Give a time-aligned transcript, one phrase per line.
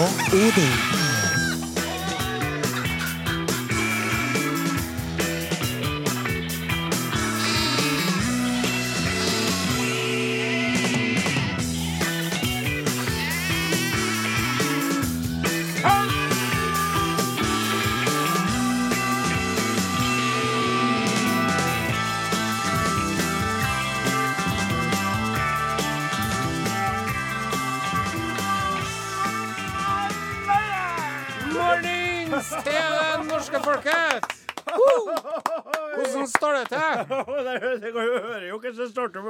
[0.00, 0.89] Odin.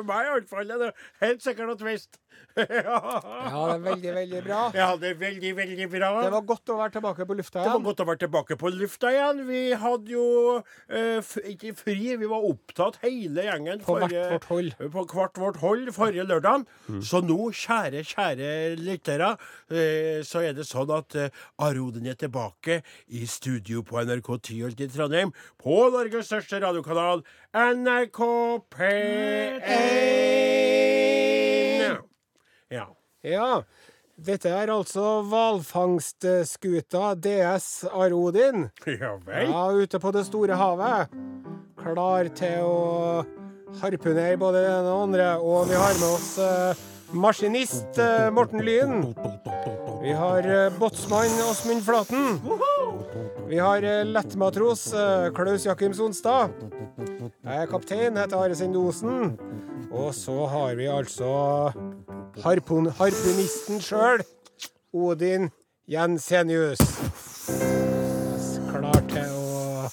[0.01, 0.69] Som starter med meg, i hvert fall.
[0.69, 2.99] Det er Ja,
[3.71, 4.61] det er veldig, veldig bra.
[4.75, 6.09] Ja, det er veldig, veldig bra.
[6.25, 7.85] Det var godt å være tilbake på lufta Det var igjen.
[7.87, 9.43] godt å være tilbake på lufta igjen.
[9.49, 10.25] Vi hadde jo
[10.91, 14.75] eh, ikke fri, vi var opptatt hele gjengen På hvert vårt hold.
[14.97, 16.67] på hvert vårt hold forrige lørdag.
[17.07, 18.51] Så nå, kjære, kjære
[18.83, 19.31] lyttere,
[19.70, 21.31] eh, så er det sånn at eh,
[21.62, 22.81] Aroden er tilbake
[23.14, 25.31] i studio på NRK Tyholt i Trondheim.
[25.61, 27.23] På Norges største radiokanal,
[27.55, 28.20] NRK
[28.75, 30.50] P1.
[32.71, 32.87] Ja.
[33.27, 33.63] Ja.
[34.21, 38.67] Dette er altså hvalfangstskuta DS Arodin.
[38.87, 39.49] Ja vel.
[39.49, 41.15] Ja, ute på det store havet.
[41.81, 43.25] Klar til å
[43.81, 45.31] harpunere både det ene og andre.
[45.41, 46.83] Og vi har med oss eh,
[47.17, 49.15] maskinist eh, Morten Lyn.
[50.05, 52.39] Vi har eh, båtsmann Åsmund Flaten.
[53.48, 56.53] Vi har eh, lettmatros eh, Klaus Jakim Sonstad.
[57.01, 59.33] Jeg er kaptein, heter Are Sende Osen.
[59.91, 61.30] Og så har vi altså
[62.44, 64.22] harpun, harpunisten sjøl,
[64.94, 65.48] Odin
[65.91, 66.83] Jensenius.
[68.70, 69.88] Klar til å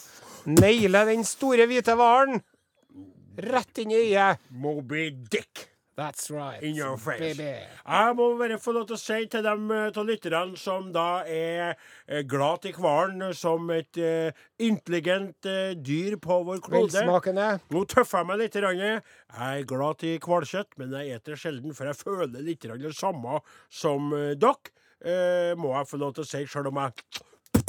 [0.60, 2.44] naile den store hvite hvalen.
[3.38, 4.46] Rett inn i øyet.
[4.50, 5.66] Moby Dick.
[5.98, 6.62] That's right.
[6.62, 7.20] In your face.
[7.20, 7.58] Baby.
[7.88, 9.54] Jeg må bare få lov til å si til de
[9.90, 14.30] av lytterne som da er eh, glad til hvalen som et uh,
[14.62, 17.02] intelligent uh, dyr på vår klode.
[17.74, 18.60] Nå tøffer jeg meg litt.
[18.62, 19.02] Jeg
[19.50, 23.42] er glad til hvalkjøtt, men jeg eter sjelden, for jeg føler litt det samme
[23.74, 24.76] som uh, dere.
[25.06, 27.66] Eh, må jeg få lov til å si, sjøl om jeg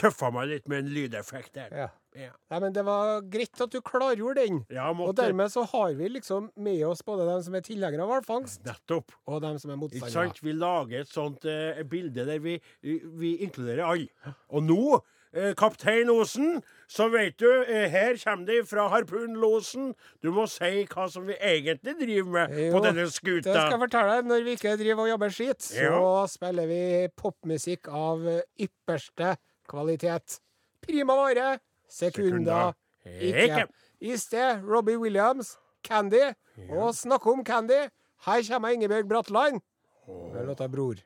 [0.00, 1.72] tøffa meg litt med en lydeffekt der.
[1.72, 1.88] Ja.
[2.20, 2.30] Ja.
[2.52, 4.58] Nei, men det var greit at du klargjorde den.
[4.70, 8.10] Ja, Og dermed så har vi liksom med oss både dem som er tilhengere av
[8.12, 9.14] hvalfangst, Nettopp.
[9.26, 10.10] og dem som er Ikke motstandere.
[10.12, 10.42] sant?
[10.44, 14.34] Vi lager et sånt eh, bilde der vi, vi inkluderer alle.
[14.50, 15.00] Og nå,
[15.32, 16.60] eh, kaptein Osen,
[16.90, 19.94] så vet du, eh, her kommer det fra harpunlosen.
[20.22, 23.46] Du må si hva som vi egentlig driver med Jo, på denne skuta.
[23.48, 24.28] Det skal jeg fortelle deg.
[24.30, 26.26] Når vi ikke driver og jobber skit, så Ja.
[26.26, 28.26] spiller vi popmusikk av
[28.60, 29.36] ypperste
[29.70, 30.40] kvalitet.
[30.82, 31.60] Prima vare.
[31.90, 32.72] Sekunda.
[33.04, 33.20] Sekunda.
[33.20, 33.66] Ikke.
[34.00, 36.32] I sted Robbie Williams, Candy.
[36.70, 37.88] Og snakke om Candy.
[38.26, 39.60] Her kommer Ingebjørg Bratland.
[40.08, 41.00] Er låta Bror.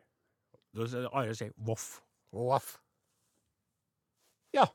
[0.75, 2.01] Da Are sier voff.
[2.33, 2.79] Voff.
[4.55, 4.67] Ja.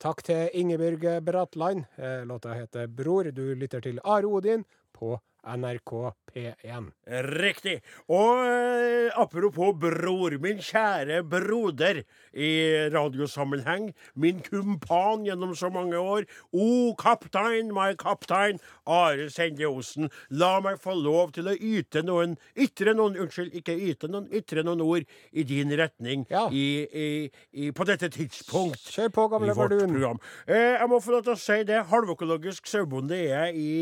[0.00, 1.86] Takk til Ingebjørg Bratland.
[1.96, 3.30] Eh, Låta heter Bror.
[3.32, 5.14] Du lytter til Are Odin på
[5.46, 5.92] NRK
[6.34, 6.88] P1.
[7.38, 7.76] Riktig.
[8.12, 12.00] Og eh, apropos bror, min kjære broder
[12.36, 12.48] i
[12.92, 20.56] radiosammenheng, min kumpan gjennom så mange år, o kaptein, my kaptein, Are Sende Osen, la
[20.64, 24.82] meg få lov til å yte noen, ytre noen, unnskyld, ikke yte noen, ytre noen
[24.84, 26.48] ord i din retning Ja.
[26.50, 27.06] i, i,
[27.54, 29.94] i, på dette tidspunkt Kjør på, gamle i vårt bardun.
[29.94, 30.20] program.
[30.46, 31.80] Eh, jeg må få lov til å si det.
[31.92, 33.72] Halvøkologisk sauebonde er jeg i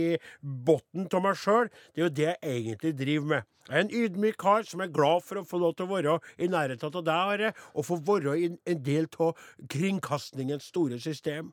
[0.43, 1.54] bunnen av meg sjøl.
[1.95, 3.51] Det er jo det jeg egentlig driver med.
[3.65, 6.19] Jeg er en ydmyk kar som er glad for å få lov til å være
[6.37, 8.35] i nærheten av deg, Are, og få være
[8.69, 9.39] en del av
[9.73, 11.53] kringkastingens store system.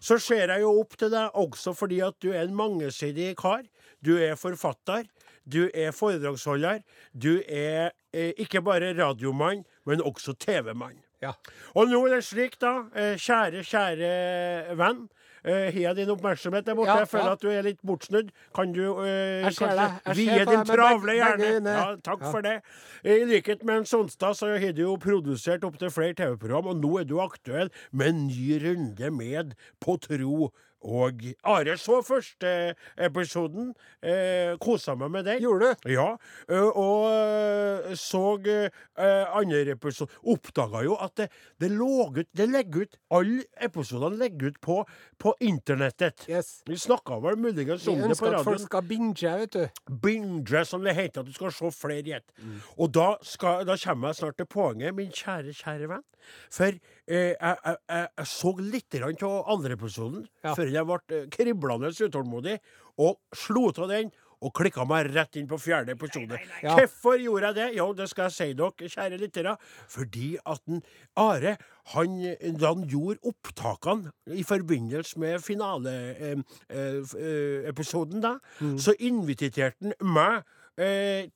[0.00, 3.66] Så ser jeg jo opp til deg også fordi at du er en mangesidig kar.
[4.00, 5.04] Du er forfatter.
[5.44, 6.80] Du er foredragsholder.
[7.12, 10.96] Du er eh, ikke bare radiomann, men også TV-mann.
[11.20, 11.34] Ja.
[11.76, 15.08] Og nå er det slik, da, eh, kjære, kjære venn.
[15.44, 16.92] Har jeg din oppmerksomhet der borte?
[16.92, 17.32] Ja, jeg føler ja.
[17.32, 18.32] at du er litt bortsnudd.
[18.56, 19.98] Kan du eh, Jeg ser deg.
[20.06, 21.52] Jeg vie din travle hjerne?
[21.64, 22.60] Ja, takk for det.
[23.04, 27.08] I likhet med Sonstad så har du jo produsert opptil flere TV-program, og nå er
[27.08, 30.50] du aktuell med en ny runde med På tro
[30.80, 33.74] og Are så første episoden.
[34.02, 35.40] Eh, Kosa meg med den.
[35.44, 35.90] Gjorde du?
[35.92, 36.16] Ja,
[36.56, 41.28] og så eh, andre episode Oppdaga jo at det,
[41.60, 44.78] det lå ut Det legger ut Alle episodene legger ut på,
[45.18, 46.26] på internettet.
[46.28, 46.62] Yes.
[46.68, 49.82] Vi snakka vel muligens Vi om det på ønsker at folk skal binge, vet du.
[50.02, 51.20] Binge, som det heter.
[51.20, 52.32] At du skal se flere i ett.
[52.78, 56.06] Og da, skal, da kommer jeg snart til poenget, min kjære, kjære venn.
[56.52, 56.80] For eh,
[57.10, 60.54] jeg, jeg, så litt av andre episoden Ja.
[60.54, 62.60] før jeg ble eh, kriblende utålmodig,
[62.98, 64.12] og slo av den.
[64.40, 66.38] og klikka meg rett inn på fjerde episode.
[66.62, 66.72] Ja.
[66.72, 67.66] Hvorfor gjorde jeg det?
[67.76, 69.52] Jo, det skal jeg si dere, kjære lyttere.
[69.92, 70.80] Fordi at den,
[71.20, 71.52] Are,
[71.92, 72.14] han,
[72.56, 78.32] da han gjorde opptakene i forbindelse med finaleepisoden, da,
[78.80, 80.44] så inviterte han meg eh,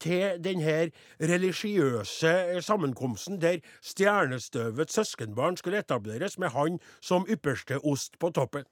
[0.01, 8.19] til denne religiøse eh, sammenkomsten der stjernestøvets søskenbarn skulle etableres, med han som ypperste ost
[8.19, 8.65] på toppen.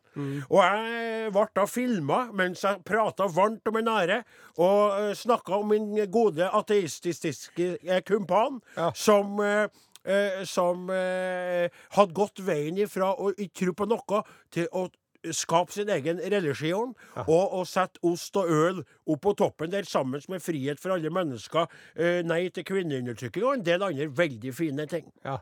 [0.50, 4.18] Og jeg ble da filma mens jeg prata varmt om en ære,
[4.60, 8.90] og uh, snakka om min gode ateistiske eh, kumpan, Ja.
[8.94, 9.68] som eh,
[10.04, 14.88] eh, som eh, hadde gått veien ifra å ikke tro på noe, til å
[15.30, 16.94] skape sin egen religion,
[17.26, 21.12] og å sette ost og øl opp på toppen der sammen med frihet for alle
[21.12, 25.06] mennesker, eh, nei til kvinneundertrykking og en del andre veldig fine ting.
[25.24, 25.38] Ja.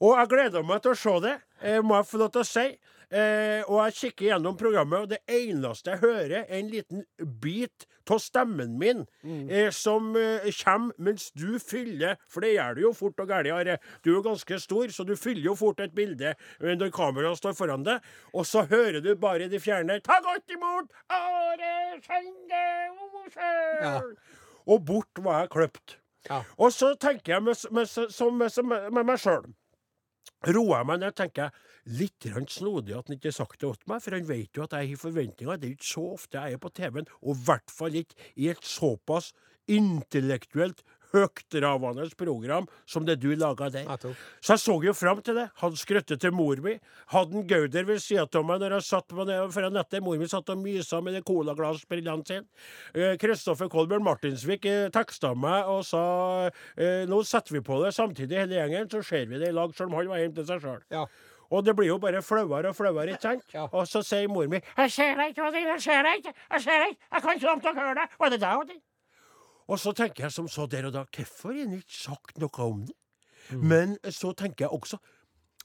[0.00, 2.48] Og jeg gleder meg til å se det, eh, må jeg få lov til å
[2.48, 2.66] si.
[3.06, 7.04] Eh, og jeg kikker gjennom programmet, og det eneste jeg hører, er en liten
[7.42, 12.80] bit av stemmen min eh, som eh, kommer mens du fyller For det gjør du
[12.82, 13.76] jo fort og galt, Are.
[14.02, 17.38] Du er jo ganske stor, så du fyller jo fort et bilde eh, når kameraet
[17.38, 18.02] står foran deg.
[18.34, 22.64] Og så hører du bare de fjerne Ta godt imot Are Sende
[23.22, 23.84] Osel!
[23.84, 24.00] Ja.
[24.66, 25.98] Og bort var jeg kløpt.
[26.26, 26.42] Ja.
[26.58, 29.46] Og så tenker jeg med, med, med, med, med meg sjøl
[30.46, 31.54] roer jeg meg ned tenker
[31.96, 34.76] litt snodig at han ikke har sagt det til meg, for han vet jo at
[34.76, 35.60] jeg har forventninger.
[35.60, 38.48] Det er ikke så ofte jeg er på TV-en, og i hvert fall ikke i
[38.52, 39.32] et såpass
[39.66, 40.82] intellektuelt
[41.16, 43.88] høytravende program som det du laga der.
[44.40, 45.48] Så jeg så jo fram til det.
[45.62, 46.76] Han skrøtte til mor mi.
[47.12, 50.04] Hadde en Gauder ved sida av meg når jeg satt på ned foran nettet.
[50.04, 52.46] Mor mi satt og mysa med det colaglassbrillene sine.
[52.94, 56.02] Eh, Kristoffer Kolbjørn Martinsvik eh, teksta meg og sa
[56.48, 59.72] eh, nå setter vi på det samtidig hele gjengen, så ser vi det i lag,
[59.76, 60.84] selv om han var hjemme til seg sjøl.
[60.92, 61.06] Ja.
[61.54, 63.46] Og det blir jo bare flauere og flauere, ikke sant?
[63.54, 63.68] Ja.
[63.70, 66.62] Og så sier mor mi 'Jeg ser deg ikke, Odin, jeg ser deg ikke, jeg
[66.62, 68.18] ser deg jeg kan ikke høre deg'.
[68.18, 68.80] Var det deg, Odin?
[69.68, 72.66] Og så tenker jeg som så der og da, hvorfor har han ikke sagt noe
[72.70, 72.94] om det?
[73.50, 74.98] Men så tenker jeg også,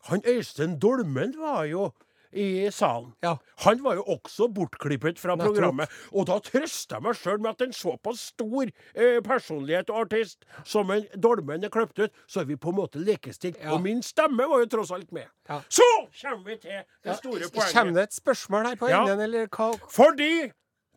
[0.09, 1.91] han Øystein Dolmen var jo
[2.31, 3.11] i salen.
[3.23, 3.35] Ja.
[3.65, 5.53] Han var jo også bortklippet fra Nettopp.
[5.55, 5.89] programmet.
[6.11, 10.45] Og da trøster jeg meg sjøl med at en såpass stor eh, personlighet og artist
[10.63, 13.59] som en Dolmen er klippet ut, så er vi på en måte likestilt.
[13.59, 13.73] Ja.
[13.75, 15.27] Og min stemme var jo tross alt med.
[15.49, 15.59] Ja.
[15.69, 15.87] Så
[16.21, 17.75] kommer vi til det store poenget.
[17.75, 19.71] Kommer det et spørsmål her på enden, eller hva?
[19.91, 20.31] Fordi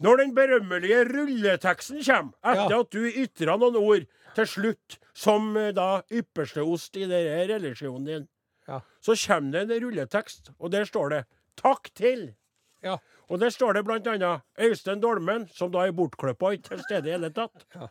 [0.00, 2.81] når den berømmelige rulleteksten kommer, etter Ja.
[2.81, 8.29] at du ytra noen ord til slutt, som da da yppersteost i denne religionen din,
[8.69, 8.81] Ja.
[9.00, 11.25] så kommer det en rulletekst, og der står det
[11.56, 12.35] 'Takk til'.
[12.82, 12.96] Ja.
[13.29, 17.08] Og der står det annet Øystein Dolmen, som da er bortklippa og ikke til stede
[17.08, 17.64] i hele tatt.
[17.75, 17.87] Ja.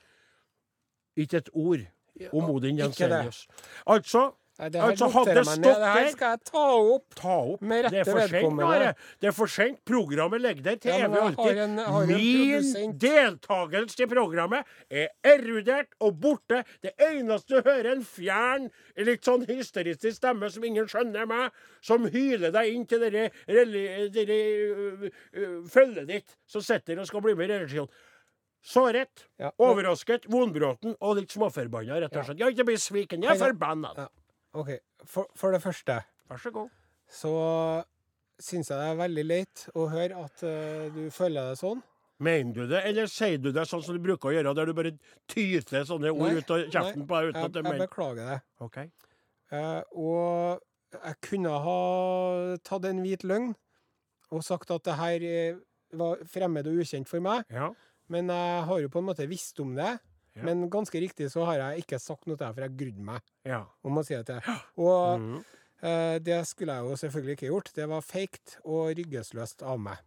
[1.17, 1.79] Ikke et ord
[2.33, 2.77] om Odin.
[2.77, 3.47] Jensenius.
[3.87, 7.15] Altså, Nei, det her altså hadde det stått der Det her skal jeg ta opp.
[7.17, 7.63] Ta opp.
[7.65, 8.91] Med det rette vedkommende.
[9.23, 9.79] Det er for sent.
[9.89, 11.61] Programmet ligger der til Ja, evig alltid.
[12.11, 16.61] Min deltakelse i programmet er erudert og borte.
[16.85, 18.69] Det eneste du hører, er en fjern,
[19.09, 21.49] litt sånn hysteristisk stemme som ingen skjønner meg,
[21.81, 24.39] som hyler deg inn til dere, dere
[24.69, 28.01] uh, uh, følget ditt, som sitter og skal bli med i religionen.
[28.63, 29.49] Såret, Ja.
[29.59, 32.39] overrasket, vondbråten og litt småforbanna, rett og slett.
[32.39, 33.91] Har ikke bli sviken, jeg er forbanna.
[33.97, 34.07] Ja.
[34.53, 34.69] OK.
[35.09, 36.69] For, for det første Vær så god.
[37.09, 37.31] så
[38.43, 41.81] syns jeg det er veldig leit å høre at uh, du føler deg sånn.
[42.23, 44.73] Mener du det, eller sier du det sånn som du bruker å gjøre, der du
[44.77, 44.91] bare
[45.31, 47.81] tyter sånne ord Nei, ut av kjeften nei, på deg uten Jeg, at det jeg
[47.83, 48.37] beklager det.
[48.63, 48.77] OK.
[49.53, 51.77] Uh, og jeg kunne ha
[52.65, 53.51] tatt en hvit løgn
[54.33, 55.57] og sagt at det her eh,
[55.97, 57.67] var fremmed og ukjent for meg, Ja.
[58.09, 59.91] men jeg har jo på en måte visst om det.
[60.35, 60.43] Ja.
[60.43, 63.21] Men ganske riktig så har jeg ikke sagt noe til deg, for jeg grudde meg
[63.45, 63.63] ja.
[63.85, 64.63] om å si det til deg.
[64.77, 65.43] Og Mhm.
[65.83, 67.73] eh, det skulle jeg jo selvfølgelig ikke gjort.
[67.75, 69.97] Det var feigt og ryggesløst av meg.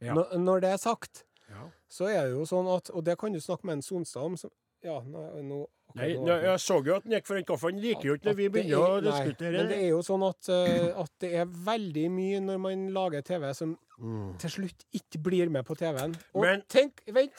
[0.00, 0.14] Ja.
[0.14, 1.68] Når, når det er sagt, ja.
[1.88, 4.36] så er det jo sånn at Og det kan du snakke med en Sonstad om.
[4.36, 4.50] Som,
[4.84, 7.74] ja, nå, nå, Nei, nå- jeg så jo at han gikk for en kaffen.
[7.76, 9.82] Han liker jo ikke når vi begynner å er- diskutere Men det det.
[9.84, 13.78] er jo sånn at, uh, at det er veldig mye når man lager TV som
[14.00, 14.36] Mm.
[14.38, 16.16] til slutt ikke blir med på TV-en.
[16.34, 17.32] Og Men- tenk, vent!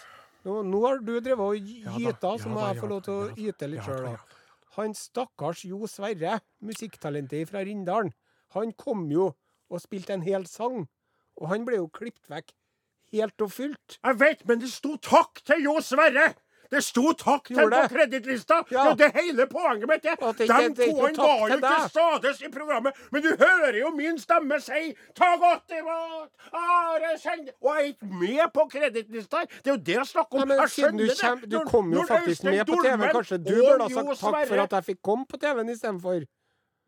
[0.45, 2.89] Nå, nå har du drevet og Ja da, gyta, så ja må da, jeg få
[2.91, 4.41] lov til å ja da, yte litt ja sjøl, ja.
[4.75, 8.11] Han stakkars Jo Sverre, musikktalentet fra Rindalen,
[8.53, 9.31] han kom jo
[9.71, 10.85] og spilte en hel sang.
[11.39, 12.53] Og han ble jo klippet vekk
[13.15, 13.97] helt og fullt.
[13.97, 16.33] Jeg vet, men det sto takk til Jo Sverre!
[16.71, 18.61] Det sto takk til på kredittlista!
[18.71, 18.83] Ja.
[18.83, 20.03] Det er det hele poenget mitt.
[20.03, 23.79] De er to ikke han takk var jo ikke stades i programmet, men du hører
[23.79, 27.53] jo min stemme si 'ta godt imot Are Sende'.
[27.61, 29.37] Og jeg er ikke med på kredittlista.
[29.63, 30.47] Det er jo det jeg snakker om.
[30.47, 31.51] Nei, jeg skjønner du, kjem, det.
[31.51, 33.11] du kom jo når faktisk med på TV.
[33.17, 36.25] Kanskje du burde ha sagt takk for at jeg fikk komme på TV-en istedenfor.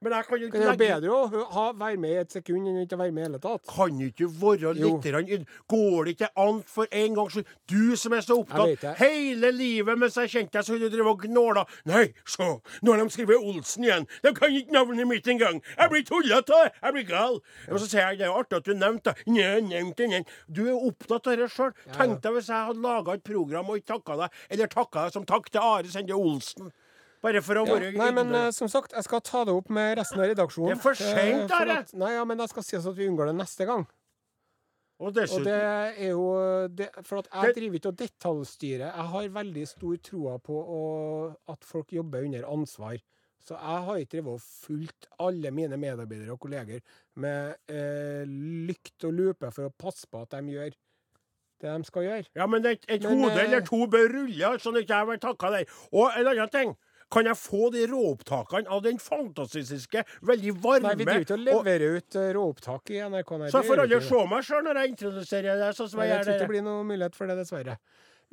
[0.01, 2.17] Men jeg kan jo Det ikke er jo legge bedre å ha, være med i
[2.21, 3.63] et sekund enn ikke være med i hele tatt.
[3.71, 7.49] Kan ikke være litt rann, Går det ikke an for en gangs skyld?
[7.71, 11.25] Du som er så opptatt hele livet mens jeg kjente deg, så du drive og
[11.25, 11.65] gnåla.
[11.89, 14.05] Nei, så, nå har de skrevet Olsen igjen.
[14.21, 15.63] De kan ikke navnet mitt engang.
[15.73, 17.41] Jeg blir tullete, jeg blir gal.
[17.71, 19.25] Og så sier jeg det er artig at du nevnte det.
[19.33, 20.23] Nei, nevnte.
[20.45, 21.73] Du er opptatt av det sjøl.
[21.97, 25.17] Tenk deg hvis jeg hadde laga et program og ikke takka deg, eller takka deg
[25.17, 26.69] som takk til Are Sende Olsen.
[27.27, 27.73] Bare for å Ja.
[27.75, 30.71] være Nei, men eh, som sagt, jeg skal ta det opp med resten av redaksjonen.
[30.71, 31.79] Det er for seint, Eh, Are.
[31.83, 33.85] at- Nei, ja, men jeg skal si oss at vi unngår det neste gang.
[34.99, 38.95] Og Og det er jo det, For at jeg Det- driver ikke og detaljstyrer.
[38.95, 42.97] Jeg har veldig stor troa på å, at folk jobber under ansvar.
[43.45, 46.81] Så jeg har ikke drevet og fulgt alle mine medarbeidere og kolleger
[47.15, 50.73] med eh, lykt og lupe for å passe på at de gjør
[51.59, 52.25] det de skal gjøre.
[52.35, 55.17] Ja, men et, et Men, hode eh, eller to bør rulle, sånn at jeg blir
[55.19, 55.65] takka der.
[55.93, 56.75] Og en annen ting.
[57.09, 61.45] Kan jeg få de råopptakene av den fantastiske, veldig varme Nei, vi driver ikke og
[61.45, 63.31] leverer ut eh, råopptak i NRK.
[63.39, 66.25] Nei, Så får alle se meg sjøl når jeg introduserer deg sånn som jeg jeg
[66.25, 67.77] tror ikke det blir noen mulighet for det, dessverre.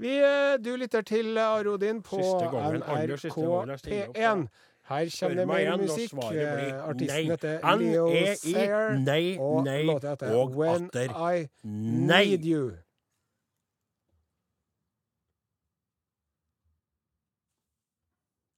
[0.03, 4.49] Vi, eh, du lytter til Arodin på gangen jeg stiller opp, NRK P1.
[4.85, 6.17] Her kommer det mer musikk.
[6.35, 11.49] Eh, Artisten heter Leo N-E-I, Sayer, nei, og låta heter When I.
[11.63, 12.73] Need You.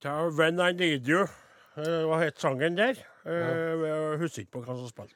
[0.01, 1.23] Ta When I Need You.
[1.77, 2.99] Eh, Hva het sangen der?
[3.25, 5.15] Eh, Jeg husker ikke på hva som spilte.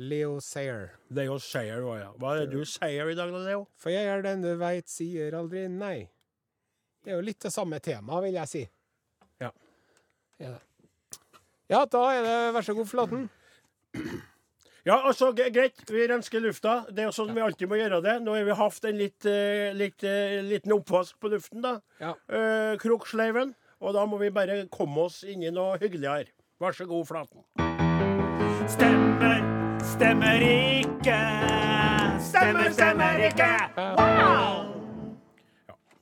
[0.00, 0.92] Leo Sayer.
[1.12, 2.10] Leo Sayer var ja.
[2.20, 3.66] Hva er det du sier i dag, da, Leo?
[3.80, 6.08] For jeg er den du veit sier aldri nei.
[7.02, 8.62] Det er jo litt det samme temaet, vil jeg si.
[9.42, 9.50] Ja.
[10.40, 10.54] Ja,
[11.72, 13.26] ja da er det vær så god, Flaten.
[14.86, 15.82] Ja, altså, greit.
[15.90, 16.78] Vi rensker lufta.
[16.88, 18.14] Det er jo sånn vi alltid må gjøre det.
[18.24, 20.04] Nå har vi hatt en litt, eh, litt,
[20.46, 21.74] liten oppvask på luften, da.
[22.00, 22.14] Ja.
[22.30, 23.52] Eh, Kroksleiven.
[23.80, 26.28] Og da må vi bare komme oss inn i noe hyggeligere.
[26.60, 27.44] Vær så god, Flaten.
[28.68, 29.38] Stemmer,
[29.94, 31.20] stemmer ikke.
[32.20, 33.48] Stemmer, stemmer ikke.
[33.78, 34.66] Wow!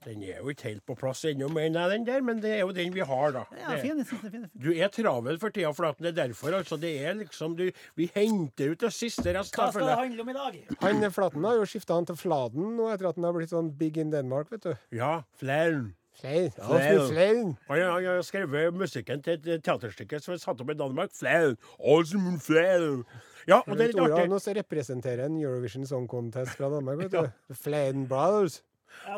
[0.09, 2.61] Den er jo ikke helt på plass ennå, mener jeg, den der, men det er
[2.63, 3.43] jo den vi har, da.
[3.61, 4.47] Ja, Det- fin, er fin, fin.
[4.57, 6.03] Du er travel for tida, Flaten.
[6.07, 6.81] Det er derfor, altså.
[6.81, 9.55] Det er liksom du Vi henter ut det siste rest.
[9.55, 10.59] Hva skal det handle om i dag?
[10.81, 13.71] Han Flaten har jo skifta han til Fladen nå etter at han har blitt sånn
[13.77, 14.75] big in Denmark, vet du.
[14.93, 15.95] Ja, Flaun.
[16.23, 17.09] Ja, Flaun.
[17.13, 17.57] Flaun.
[17.69, 21.11] Han har- han har skrevet musikken til et teaterstykke som er satt opp i Danmark.
[21.15, 23.05] Flaun.
[23.49, 24.29] Ja, og det er litt artig.
[24.29, 27.31] nå representerer en Eurovision Song Contest fra Danmark, vet du.
[27.65, 28.63] Fladen Brothers.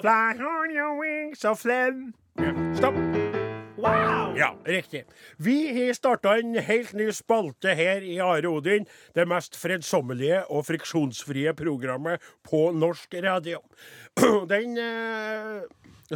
[0.00, 2.12] Fly on your wings of flame.
[2.75, 2.95] Stopp.
[3.80, 4.35] Wow!
[4.37, 5.04] Ja, riktig.
[5.38, 8.85] Vi har starta en helt ny spalte her i Are Odin.
[9.14, 13.62] Det mest fredsommelige og friksjonsfrie programmet på norsk radio.
[14.52, 15.62] Den eh,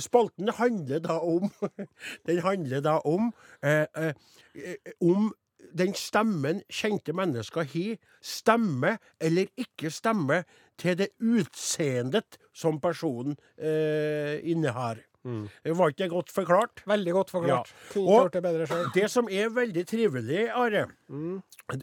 [0.02, 1.50] spalten handler da om
[2.26, 3.32] Den handler da om
[3.62, 4.14] eh, eh,
[4.54, 5.32] eh, Om
[5.74, 10.42] den stemmen kjente mennesker har, stemme eller ikke stemme
[10.78, 15.00] til det utseendet som personen eh, innehar.
[15.24, 16.82] Var ikke det godt forklart?
[16.86, 17.72] Veldig godt forklart.
[17.94, 18.00] Ja.
[18.02, 18.92] Og- det.
[18.94, 20.86] Det som er veldig trivelig, Are,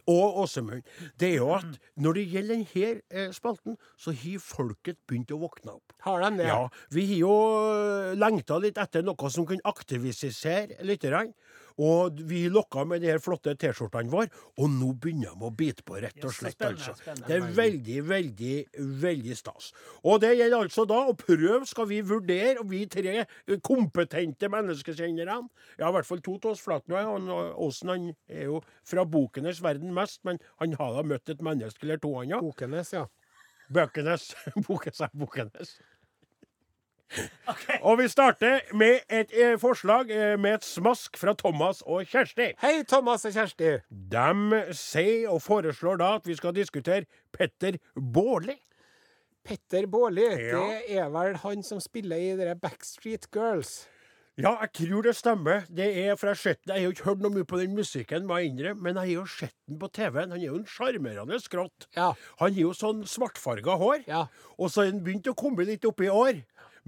[0.08, 0.84] og Åsemund,
[1.18, 5.40] det er jo at når det gjelder denne eh, spalten, så har folket begynt å
[5.42, 5.94] våkne opp.
[6.06, 6.48] Har de det?
[6.48, 7.34] Ja, Vi har jo
[8.12, 11.34] eh, lengta litt etter noe som kan aktivisere lite grann.
[11.82, 15.86] Og vi lokka med de her flotte T-skjortene våre, og nå begynner de å bite
[15.88, 16.58] på, rett og slett.
[16.58, 16.96] spennende, altså.
[17.00, 17.28] spennende.
[17.28, 18.56] Det er veldig, veldig,
[19.06, 19.72] veldig stas.
[20.04, 23.26] Og det gjelder altså da å prøve, skal vi vurdere, og vi tre
[23.64, 25.40] kompetente menneskekjennerne
[25.80, 27.00] Ja, i hvert fall to av oss, Flaten og.
[27.12, 31.32] Han, og Åsen han er jo fra bokenes verden mest, men han har da møtt
[31.34, 32.42] et menneske eller to, han ja.
[32.44, 33.08] Bokenes, ja.
[33.72, 34.32] Bøkenes.
[34.68, 35.80] Bokenes
[37.12, 37.82] Bokenes.
[37.84, 42.52] Og vi starter med et eh, forslag eh, med et smask fra Thomas og Kjersti.
[42.62, 43.72] Hei, Thomas og Kjersti.
[43.90, 48.56] De sier og foreslår da at vi skal diskutere Petter Baarli.
[49.44, 50.60] Petter Baarli, Ja.
[50.70, 53.88] det er vel han som spiller i dere Backstreet Girls?
[54.40, 55.66] Ja, jeg tror det stemmer.
[55.68, 58.38] Det er fra sett Jeg har jo ikke hørt noe mye på den musikken, må
[58.40, 60.32] jeg innrømme, men jeg har jo sett den på TV-en.
[60.32, 61.90] Han er jo en sjarmerende skrått.
[61.98, 62.14] Ja.
[62.40, 64.28] Han har jo sånn svartfarga hår, Ja.
[64.58, 66.40] og så har han begynt å komme litt opp i år.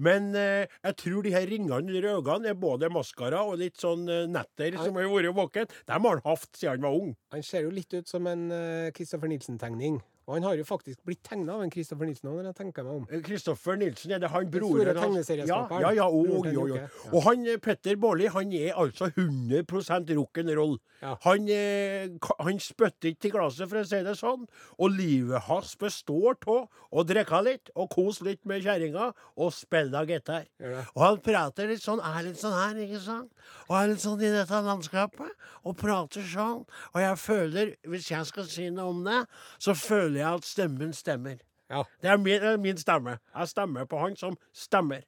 [0.02, 4.08] Men eh, jeg tror de her ringene under øynene er både maskara og litt sånn
[4.10, 5.70] eh, netter som har vært våken.
[5.90, 7.14] Dem har han hatt siden han var ung.
[7.34, 8.48] Han ser jo litt ut som en
[8.94, 10.00] Kristoffer Nilsen-tegning.
[10.24, 12.86] Og han har jo faktisk blitt tegna av en Kristoffer Nilsen òg, når jeg tenker
[12.86, 13.22] meg om.
[13.26, 15.30] Kristoffer Nilsen, er det han broren hans?
[15.34, 16.78] Ja, ja, ja, og, jo, jo.
[17.12, 20.78] Og han eh, Petter Baarli, han er altså 100 rock'n'roll.
[21.04, 21.16] Ja.
[21.26, 22.08] Han, eh,
[22.40, 24.46] han spytter ikke til glasset, for å si det sånn.
[24.78, 30.04] Og livet hans består av å drikke litt og kose litt med kjerringa og spille
[30.08, 30.48] gitar.
[30.62, 30.80] Gjør.
[30.94, 33.30] Og han prater litt sånn, er litt sånn her, ikke sant?
[33.68, 36.64] Og er litt sånn i dette landskapet, og prater sånn.
[36.94, 39.20] Og jeg føler, hvis jeg skal si noe om det,
[39.60, 41.40] så føler jeg at stemmen stemmer.
[41.70, 41.82] Ja.
[42.02, 43.18] Det er min, det er min stemme.
[43.34, 45.04] Jeg stemmer på han som stemmer.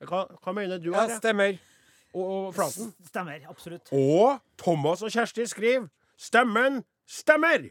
[0.00, 1.18] Hva, hva mener du, ja, Are?
[1.20, 1.58] stemmer.
[2.14, 2.94] Og, og Flaten?
[3.06, 3.42] Stemmer.
[3.50, 3.92] Absolutt.
[3.92, 5.88] Og Thomas og Kjersti skriver
[6.20, 7.70] 'Stemmen stemmer'.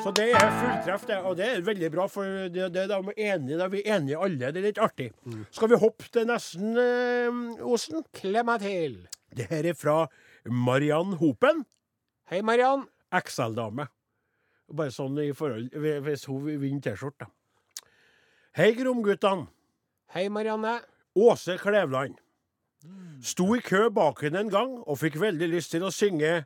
[0.00, 1.16] Så det er fulltreff, det.
[1.28, 4.38] Og det er veldig bra, for det, det, er vi enige, da er enige alle.
[4.38, 5.10] Det er litt artig.
[5.52, 8.04] Skal vi hoppe til nesten, eh, Osen?
[8.16, 8.96] Klem meg til.
[9.36, 10.06] Det her er fra
[10.46, 11.66] Mariann Hopen.
[12.30, 12.86] Hei, Mariann.
[13.12, 13.90] XL-dame.
[14.70, 17.26] Bare sånn i forhold Hvis hun vinner T-skjorte.
[18.58, 19.46] Hei, Gromguttene.
[20.14, 20.80] Hei, Marianne.
[21.14, 22.16] Åse Klevland.
[23.22, 26.40] Sto i kø bak henne en gang og fikk veldig lyst til å synge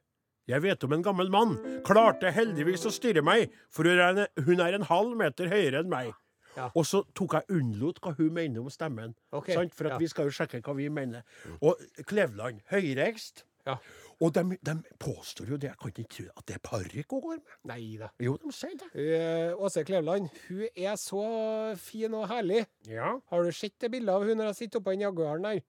[0.44, 1.54] Jeg vet om en gammel mann.
[1.86, 6.10] Klarte heldigvis å styre meg, for hun er en, halv meter høyere enn meg.
[6.52, 6.68] Ja.
[6.76, 9.14] Og så tok jeg unnlot hva hun mener om stemmen.
[9.32, 9.56] Okay.
[9.56, 9.72] Sant?
[9.72, 10.02] For at ja.
[10.02, 11.24] vi skal jo sjekke hva vi mener.
[11.64, 13.46] Og Klevland, høyreist.
[13.66, 13.76] Ja.
[14.23, 17.23] Og de, de påstår jo det, jeg kan ikke tro at det er parykk hun
[17.25, 17.54] går med.
[17.73, 18.09] Nei da.
[18.23, 18.90] Jo, de sier det.
[18.94, 21.25] Uh, Åse Kleveland, hun er så
[21.80, 22.64] fin og herlig.
[22.88, 23.16] Ja.
[23.33, 25.62] Har du sett det bildet av hun når hun sitter oppå den Jaguaren der?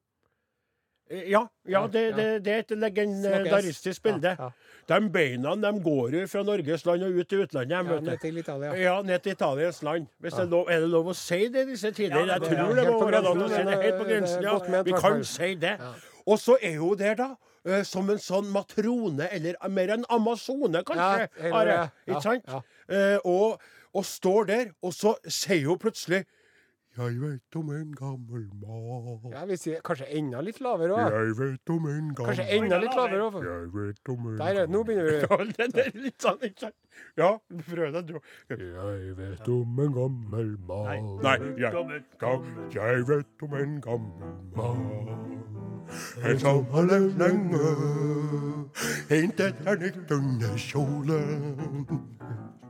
[1.09, 2.15] Eh, Ja, ja, det, ja.
[2.17, 4.35] det, det er et legendaristisk bilde.
[4.39, 4.49] Ja,
[4.89, 7.75] De beina de går jo fra Norges land og ut til utlandet.
[7.77, 7.99] ja.
[7.99, 8.73] ned til Italia.
[8.75, 10.07] Ja, ned til Italiens land.
[10.19, 12.25] Hvis det er, lov, er det lov å si det i disse tider?
[12.25, 13.81] Jeg det tror det må være lov å si det.
[13.83, 14.81] Helt på grensen, ja.
[14.83, 15.77] Vi kan si det.
[16.25, 17.35] Og så er hun der, da.
[17.65, 21.27] Eh, Som en sånn matrone, eller mer en amazone, kanskje.
[21.27, 21.89] Ja, eller Are.
[22.07, 22.49] Ikke sant?
[22.89, 23.61] Eh, og,
[23.95, 26.25] og står der, og så sier hun plutselig
[26.95, 29.31] Jeg vet om en gammel mann.
[29.33, 31.11] Ja, vi sier kanskje enda litt lavere òg.
[31.11, 33.35] Jeg vet om en gammel Kanskje enda litt lavere òg.
[33.43, 35.17] Jeg vet om en Der, nå begynner vi.
[35.25, 35.37] Ja,
[35.73, 36.77] det er litt sånn, ikke sant?
[37.19, 37.29] Ja,
[37.67, 38.15] prøv deg, du.
[38.53, 41.73] Jeg vet om en gammel mann Nei, jeg,
[42.77, 44.85] jeg vet om en gammel mann
[46.23, 47.73] En som har levd lenge
[49.19, 50.55] Intet er nytt under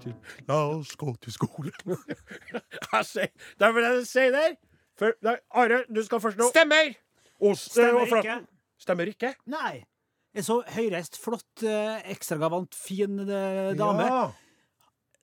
[0.04, 1.96] kjolen La oss gå til skolen
[3.00, 4.56] er sier, det vil jeg si der
[4.96, 6.94] for, nei, Are, du skal først nå Stemmer!
[7.44, 8.38] Ost Stemmer ikke.
[8.80, 9.34] Stemmer ikke?
[9.52, 9.82] Nei.
[10.36, 14.22] En så høyreist, flott, ekstragavant, ekstravagant, fin eh, dame Ja.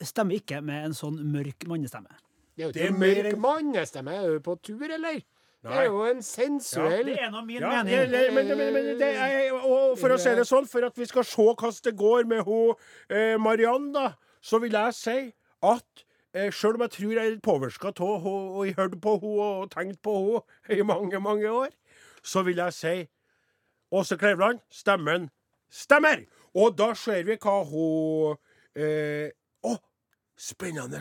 [0.05, 2.13] stemmer ikke med en sånn mørk mannestemme.
[2.57, 4.13] Det er jo ikke en mørk mannestemme.
[4.19, 5.21] Er du på tur, eller?
[5.63, 7.93] Det er jo en sensuell Det er nå min Ja, mening.
[7.93, 10.97] det, det, men, men, men det er, og for å si det sånn, for at
[10.99, 12.73] vi skal se hvordan det går med hun
[13.09, 14.09] eh, Mariann, da,
[14.43, 15.19] så vil jeg si
[15.63, 19.19] at eh, selv om jeg tror jeg er påvirka av henne, og jeg hørte på
[19.23, 20.17] henne og tenkt på
[20.69, 21.71] henne i mange, mange år,
[22.23, 22.97] så vil jeg si
[23.93, 25.31] Åse Kleivland, stemmen
[25.73, 26.25] stemmer!
[26.55, 28.37] Og da ser vi hva hun
[28.77, 29.33] eh,
[29.65, 29.77] Å,
[30.37, 31.01] spennende!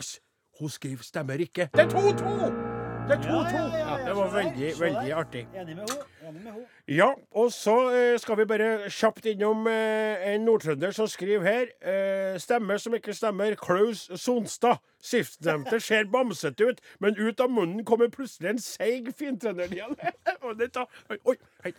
[0.60, 1.72] Hun skriver 'stemmer ikke'.
[1.74, 2.71] Det er 2-2!
[3.08, 3.28] Det er 2-2!
[3.28, 5.48] Ja, ja, ja, ja, Det var veldig, veldig artig.
[5.54, 5.86] Enig med
[6.22, 6.66] henne.
[6.88, 12.38] Ja, og så eh, skal vi bare kjapt innom eh, en nordtrønder som skriver her.
[12.38, 13.54] Stemmer som ikke stemmer.
[13.54, 14.78] Klaus Sonstad.
[15.02, 20.78] Sistnevnte ser bamsete ut, men ut av munnen kommer plutselig en seig fintrønderdialekt.
[21.10, 21.72] Oi, oi, hei.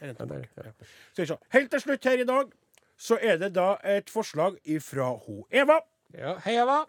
[1.55, 2.51] Helt til slutt her i dag
[2.99, 5.79] så er det da et forslag ifra ho Eva.
[6.13, 6.83] Ja, Hei, Eva.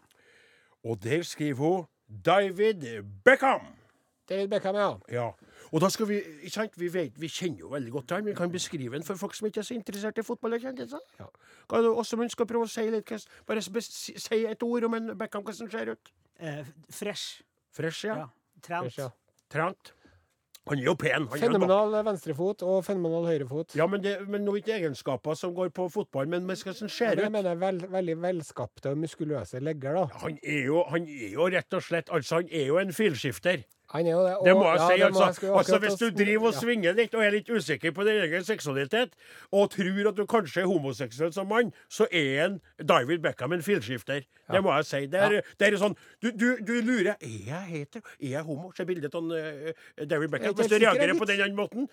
[0.84, 1.86] Og der skriver hun
[2.26, 3.83] David Beckham.
[4.28, 4.90] David Beckham, ja.
[5.12, 5.26] Ja.
[5.72, 6.78] Og da skal vi ikke sant?
[6.80, 8.28] Vi, vet, vi kjenner jo veldig godt til han.
[8.28, 10.54] Vi kan beskrive han for folk som ikke er så interessert i fotball.
[10.56, 11.02] og kjendiser.
[11.18, 11.26] Ja.
[11.70, 13.10] Kan du også men skal prøve å si litt
[13.46, 16.14] Bare si et ord om en Beckham, hvordan han ser ut?
[16.38, 17.42] Eh, fresh.
[17.74, 18.16] Fresh, ja.
[18.16, 18.28] Ja.
[18.64, 18.98] Trent.
[18.98, 19.10] Ja.
[19.50, 19.92] Trent.
[20.64, 21.26] Han er jo pen.
[21.28, 23.74] Han er jo Fenomenal venstrefot og fenomenal høyrefot.
[23.76, 26.92] Ja, men, det, men noe ikke egenskaper som går på fotball, men men hvordan han
[26.94, 27.20] ser ut.
[27.26, 30.06] jeg mener vel, veldig velskapte og muskuløse legger, da.
[30.22, 33.66] Han er, jo, han er jo rett og slett Altså, han er jo en filskifter.
[33.94, 34.36] Han er jo det.
[34.36, 35.02] og- Det må jeg ja, si.
[35.02, 35.46] altså.
[35.46, 38.44] jeg altså Hvis du driver og svinger litt og er litt usikker på din egen
[38.44, 39.12] seksualitet,
[39.52, 43.62] og tror at du kanskje er homoseksuell som mann, så er en David Beckham en
[43.62, 44.24] filskifter.
[44.50, 45.06] Det må jeg si.
[45.06, 48.00] Det er, det er sånn du, du, du lurer Er jeg heter?
[48.20, 48.72] Er jeg homo?
[48.76, 49.72] Se bildet av uh,
[50.04, 50.54] David Beckham.
[50.54, 51.88] Hvis du reagerer på den måten.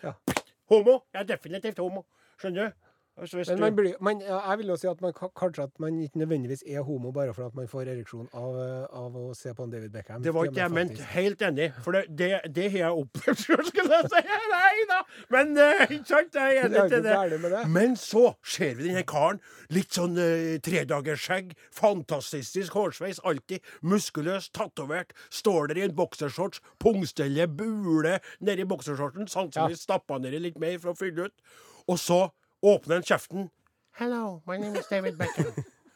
[0.72, 1.04] Homo!
[1.14, 2.06] Jeg er definitivt homo.
[2.42, 2.91] Skjønner du?
[3.22, 6.00] Hvis Men man blir, man, ja, jeg vil jo si at man kanskje at man
[6.02, 9.54] ikke nødvendigvis er homo bare for at man får ereksjon av, eh, av å se
[9.54, 10.24] på en David Beckham.
[10.26, 10.98] Det var Det ikke jeg mente.
[10.98, 11.12] ment.
[11.14, 11.68] Helt enig.
[11.86, 14.24] For det, det, det har jeg opplevd sjøl, skulle jeg si.
[14.56, 15.00] Nei da!
[15.36, 17.52] Men eh, ikke sant, jeg er enig til det.
[17.54, 17.62] det.
[17.70, 19.42] Men så ser vi denne karen.
[19.70, 21.54] Litt sånn uh, tredagersskjegg.
[21.78, 23.22] Fantastisk hårsveis.
[23.28, 25.14] Alltid muskuløs, tatovert.
[25.30, 26.62] Står der i en boksershorts.
[26.82, 29.30] Pungstellet buler nedi boksershortsen.
[29.30, 31.52] Sannsynligvis stappa nedi litt mer for å fylle ut.
[31.90, 32.24] Og så
[32.62, 33.50] åpner han kjeften.
[34.00, 35.54] Hello, my name is David Beckham.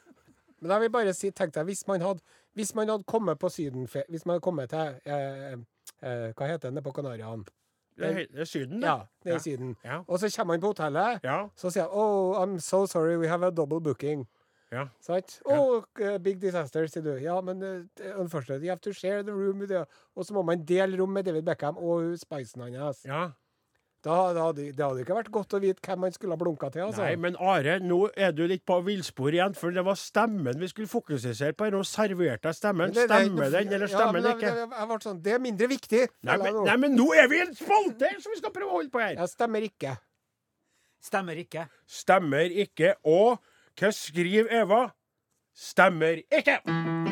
[0.62, 2.22] Men jeg vil bare si, tenk deg, hvis man hadde,
[2.56, 4.04] hvis man hadde kommet på sydenfe...
[4.10, 5.52] Hvis man hadde kommet til eh,
[6.02, 7.46] eh, Hva heter den på Kanariøyene?
[7.96, 8.88] Det er, det er Syden, det.
[8.90, 9.40] Ja, nede Ja.
[9.40, 9.76] Syden.
[9.86, 10.00] Ja.
[10.08, 11.38] Og så kommer man på hotellet, Ja.
[11.56, 14.26] så sier han Oh, I'm so sorry, we have a double booking.
[14.72, 14.88] Ja.
[15.00, 15.38] Sant?
[15.46, 17.14] Oh, eh, big disaster, sier du.
[17.24, 19.86] Ja, men uh, unfortunately, you have to share the room with you.
[20.16, 23.06] Og så må man dele rom med David Beckham og spicen hans.
[23.06, 23.30] ja.
[24.06, 26.84] Da, da, det hadde ikke vært godt å vite hvem man skulle ha blunka til.
[26.86, 27.02] altså.
[27.02, 30.70] Nei, men Are, nå er du litt på villspor igjen, for det var stemmen vi
[30.70, 31.72] skulle fokusere på.
[31.74, 32.92] Nå serverte jeg stemmen.
[32.92, 34.54] Men det- det- Stemmer den, eller stemmer den ja, ikke?
[34.54, 36.04] det- jeg ble sånn, det er mindre viktig.
[36.24, 38.78] Nei men, nei, men nå er vi i en spalte som vi skal prøve å
[38.78, 39.16] holde på her!
[39.16, 39.98] Jeg stemmer ikke.
[41.02, 41.68] Stemmer ikke.
[41.88, 42.96] Stemmer ikke.
[43.06, 43.40] Og
[43.76, 44.94] hva skriver Eva?
[45.56, 47.05] Stemmer ikke!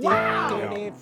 [0.00, 0.48] Ja,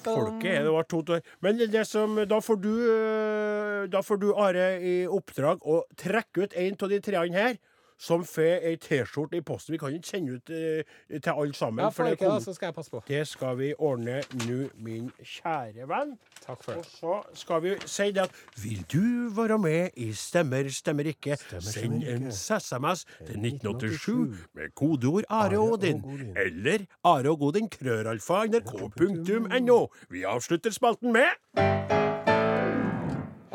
[0.02, 1.22] folket er det var to år.
[1.44, 6.46] Men det som, da får du øh, Da får du, Are, i oppdrag å trekke
[6.48, 7.58] ut en av de treene her.
[7.98, 9.72] Som får ei T-skjorte i posten.
[9.74, 10.84] Vi kan ikke sende ut eh,
[11.18, 11.82] til alle sammen.
[11.82, 13.02] Ja, for det ikke, da, så skal jeg passe på.
[13.08, 16.14] Det skal vi ordne nå, min kjære venn.
[16.46, 16.78] Takk for det.
[16.78, 19.02] Og så skal vi si det at Vil du
[19.34, 21.36] være med i Stemmer, stemmer ikke?
[21.60, 26.02] Send en SMS til 1987 med kodeord Are og Odin.
[26.36, 29.86] Eller Are og Odin krøralfa nrk.no.
[30.10, 32.07] Vi avslutter spalten med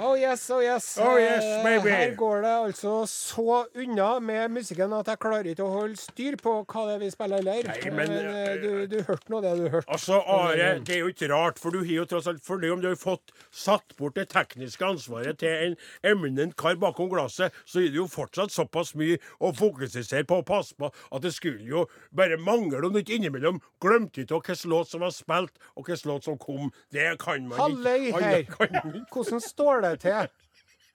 [0.04, 0.88] Oh yes, oh yes.
[1.00, 1.89] Oh yes, Eh, baby.
[1.94, 6.36] Her går det altså så unna med musikken at jeg klarer ikke å holde styr
[6.42, 7.70] på hva det er vi spiller heller.
[7.72, 9.88] Nei, men, eh, du, du hørte nå det du hørte.
[9.88, 12.84] Altså, Are, det er jo ikke rart, for du har jo tross alt fornøyd om
[12.84, 15.78] du har fått satt bort det tekniske ansvaret til en
[16.12, 20.48] eminent kar bakom glasset, så er det jo fortsatt såpass mye å fokusere på og
[20.50, 24.70] passe på at det skulle jo bare mangle om du ikke innimellom glemte ut hvilken
[24.74, 26.72] låt som var spilt, og hvilken låt som kom.
[26.92, 28.24] Det kan man Halløy ikke.
[28.28, 28.44] her.
[28.52, 29.06] Kan ikke.
[29.13, 30.28] Hvordan står det til?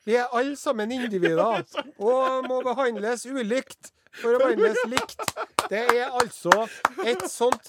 [0.06, 1.62] Vi er alle sammen individer
[1.98, 5.20] og må behandles ulikt for å behandles likt.
[5.68, 6.64] Det er altså
[7.04, 7.68] et sånt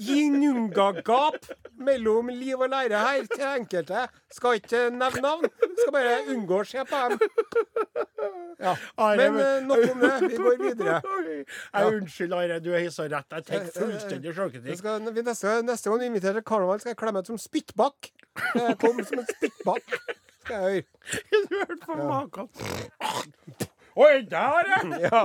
[0.00, 1.34] ginungagap
[1.82, 4.04] mellom liv og lære her til enkelte.
[4.32, 7.18] Skal ikke nevne navn, skal bare unngå å se på dem.
[8.62, 8.76] Ja.
[9.18, 10.12] Men eh, nok om det.
[10.30, 11.00] Vi går videre.
[11.74, 13.34] Jeg Unnskyld, Are, du har så rett.
[13.34, 14.78] Jeg tar fullstendig Vi sjølkritikk.
[14.78, 18.12] skal, vi neste, neste gang vi inviterer til karneval, skal jeg klemme ut som spyttbakk.
[18.54, 19.98] Eh, Kom som en spyttbakk.
[20.42, 20.82] Skal jeg høre.
[21.48, 22.48] Du hørte på maken.
[23.96, 24.70] Oi, der,
[25.06, 25.22] ja!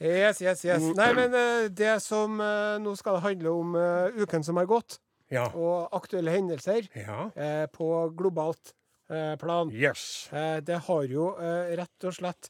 [0.00, 0.84] Yes, yes, yes.
[0.96, 4.68] Nei, men eh, det som eh, Nå skal det handle om eh, uken som har
[4.70, 4.96] gått,
[5.30, 5.44] Ja.
[5.54, 7.28] og aktuelle hendelser ja.
[7.36, 7.86] eh, på
[8.18, 8.72] globalt
[9.12, 9.68] eh, plan.
[9.70, 10.26] Yes.
[10.32, 12.48] Eh, det har jo rett og slett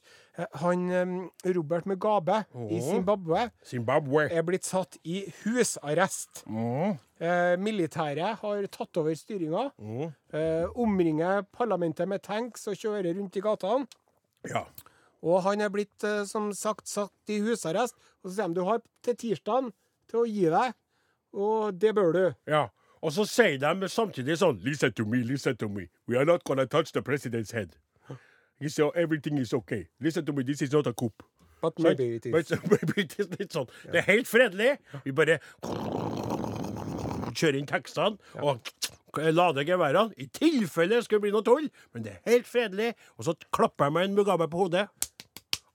[0.61, 4.29] Han eh, Robert Mugabe i Zimbabwe Zimbabwe.
[4.31, 6.45] er blitt satt i husarrest.
[6.47, 6.95] Mm.
[7.19, 9.69] Eh, militæret har tatt over styringa.
[9.77, 10.13] Mm.
[10.33, 13.87] Eh, omringer parlamentet med tanks og kjører rundt i gatene.
[14.47, 14.63] Ja.
[15.21, 17.95] Og han er blitt, eh, som sagt, satt i husarrest.
[18.23, 19.71] Og så sier de du har til tirsdagen
[20.09, 20.73] til å gi deg,
[21.33, 22.23] og det bør du.
[22.47, 22.69] Ja.
[23.01, 25.87] Og så sier de samtidig sånn Listen to me, listen to me.
[26.07, 27.77] We are not gonna touch the president's head.
[28.61, 29.87] He said everything is okay.
[29.99, 31.11] Listen to me, this is not a coup.
[31.61, 32.31] But maybe it is.
[32.31, 33.67] But maybe it is litt sånn.
[33.89, 34.75] Det er helt fredelig.
[35.05, 35.39] Vi bare
[37.31, 38.69] kjører inn tekstene og
[39.33, 40.13] lader geværene.
[40.17, 41.69] I tilfelle det skulle bli noe tull.
[41.93, 42.91] Men det er helt fredelig.
[43.17, 44.85] Og så klapper jeg meg en Mugabe på hodet.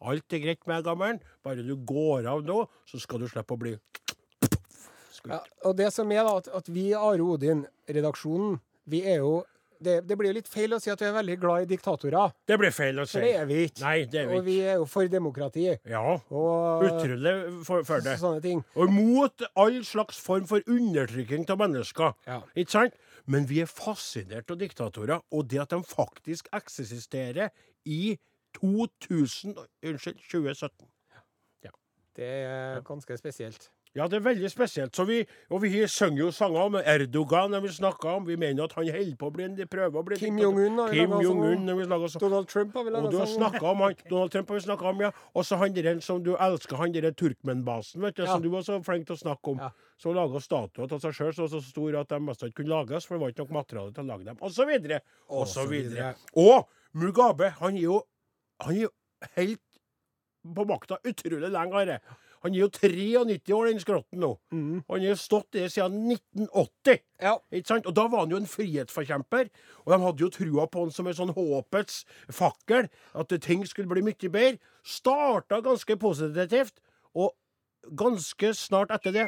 [0.06, 1.18] Alt er greit med gammer'n.
[1.46, 3.74] Bare du går av nå, så skal du slippe å bli
[5.26, 9.40] Ja, og det som er da, at, at vi i Are Odin-redaksjonen, vi er jo
[9.82, 12.32] det, det blir jo litt feil å si at vi er veldig glad i diktatorer.
[12.48, 13.16] Det blir feil å si.
[13.16, 13.82] For det er vi ikke.
[13.82, 14.40] Nei, det er vi ikke.
[14.40, 15.66] Og vi er jo for demokrati.
[15.92, 16.02] Ja.
[16.30, 17.34] Og Utrolig
[17.68, 18.16] for, for det.
[18.22, 18.64] sånne ting.
[18.76, 22.16] Og mot all slags form for undertrykking av mennesker.
[22.28, 22.40] Ja.
[22.56, 22.98] Ikke sant?
[23.26, 27.50] Men vi er fascinert av diktatorer, og det at de faktisk eksisterer
[27.84, 28.16] i
[28.60, 30.86] 2000, unnskyld, 2017.
[32.16, 33.66] Det er ganske spesielt.
[33.96, 34.92] Ja, det er veldig spesielt.
[34.96, 38.66] Så vi, og vi synger jo sanger om Erdogan når vi snakker om Vi mener
[38.66, 40.36] at han holder på å bli en prøve å bli Kim.
[40.42, 41.14] Jong-un har vi Kim
[41.88, 42.20] lager sånn.
[42.26, 43.56] Donald Trump har vi laga du sang.
[43.64, 45.10] om han, Donald Trump har vi snakka om, ja.
[45.34, 48.32] Og så han der som du elsker, han der Turkmenbasen, vet du, Ja.
[48.34, 49.58] som du var så flink til å snakke om.
[49.64, 49.70] Ja.
[49.96, 52.74] Som laga statuer av seg sjøl som var så store at de mest ikke kunne
[52.76, 54.36] lages, for det var ikke nok materiale til å lage dem.
[54.42, 55.00] Og så videre.
[55.30, 56.14] Og så videre.
[56.36, 58.02] Og Mugabe, han er jo
[58.60, 58.90] Han er jo
[59.36, 59.60] helt
[60.54, 61.74] på makta utrolig lenge.
[61.74, 62.00] Are.
[62.46, 64.32] Han er jo 93 år, den skrotten nå.
[64.54, 64.82] Mm.
[64.86, 67.00] Han har stått der siden 1980.
[67.22, 67.32] Ja.
[67.50, 67.86] Ikke sant?
[67.90, 69.50] Og Da var han jo en frihetsforkjemper,
[69.84, 72.86] og de hadde jo trua på han som en sånn håpets fakkel.
[73.18, 74.62] At ting skulle bli mye bedre.
[74.86, 76.78] Starta ganske positivt,
[77.18, 77.34] og
[77.98, 79.26] ganske snart etter det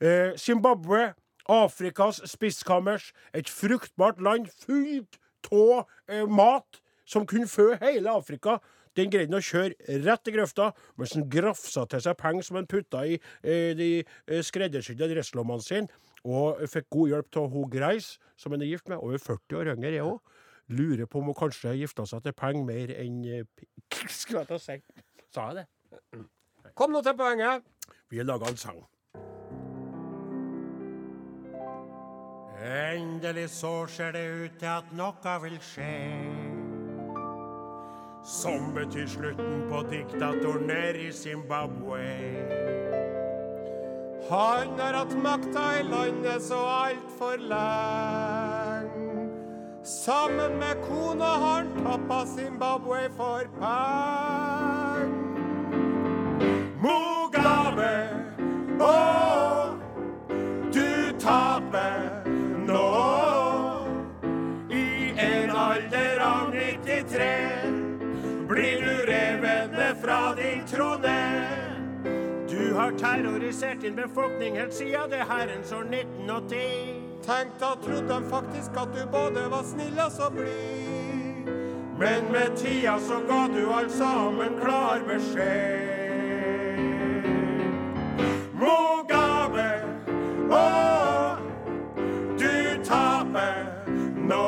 [0.00, 1.12] Eh, Zimbabwe,
[1.48, 5.18] Afrikas spiskammers, et fruktbart land fullt
[5.52, 8.58] av eh, mat som kunne fø hele Afrika.
[8.98, 12.58] Den greide han å kjøre rett i grøfta, mens han grafsa til seg penger som
[12.58, 17.70] han putta i eh, de eh, skreddersydde dresslommene sine, og fikk god hjelp av hun
[17.70, 20.34] Grace, som han er gift med, over 40 år yngre, jeg òg.
[20.68, 23.64] Lurer på om hun kanskje gifta seg til penger mer enn eh,
[24.18, 24.80] Skulle jeg å si.
[25.32, 26.26] Sa jeg det?
[26.76, 27.64] Kom nå til poenget.
[28.10, 28.82] Vi har laga en sang.
[32.58, 36.47] Endelig så ser det ut til at noe vil skje.
[38.28, 42.04] Som betyr slutten på diktatoren nede i Zimbabwe.
[44.30, 49.28] Han har hatt makta i landet så altfor lenge.
[49.82, 55.08] Sammen med kona har han tappa Zimbabwe for penger.
[56.84, 57.94] Mugabe,
[58.76, 59.17] å,
[68.58, 71.48] blir du revende fra din trone.
[72.48, 76.58] Du har terrorisert din befolkning helt siden det herrens år 1980.
[77.26, 81.46] Tenk, da trodde de faktisk at du både var snill og så blid.
[81.98, 85.98] Men med tida så ga du alt sammen klar beskjed.
[88.58, 89.70] Mugabe,
[90.50, 90.66] å,
[92.38, 93.62] du taper
[94.16, 94.44] nå.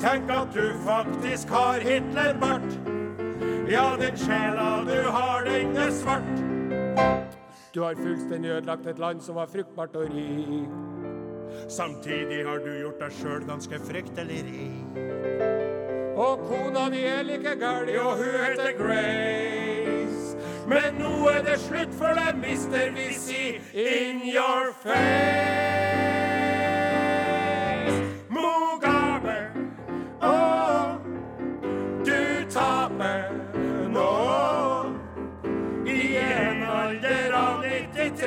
[0.00, 1.09] Tenk at du faktisk
[1.48, 2.70] har Hitler-bart.
[3.68, 6.36] Ja, den sjela du har, den er svart.
[7.74, 10.68] Du har fullstendig ødelagt et land som var fruktbart og rik.
[11.68, 14.98] Samtidig har du gjort deg sjøl ganske fryktelig rik.
[16.16, 20.36] Og kona di er like gæren, Jo, hun heter Grace.
[20.68, 25.99] Men nå er det slutt, for deg, mister vi si in your face.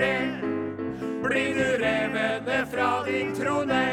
[0.03, 0.43] 93
[1.23, 3.87] blir du revet ned fra din trone.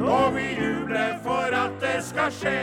[0.00, 2.60] Og vi jubler for at det skal skje.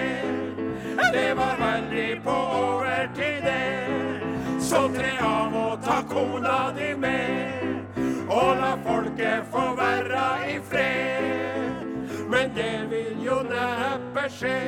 [1.13, 4.61] Det var veldig på overtid, det.
[4.61, 7.97] Så tre av og ta kona di med.
[8.29, 11.85] Og la folket få være i fred.
[12.29, 14.61] Men det vil jo neppe skje.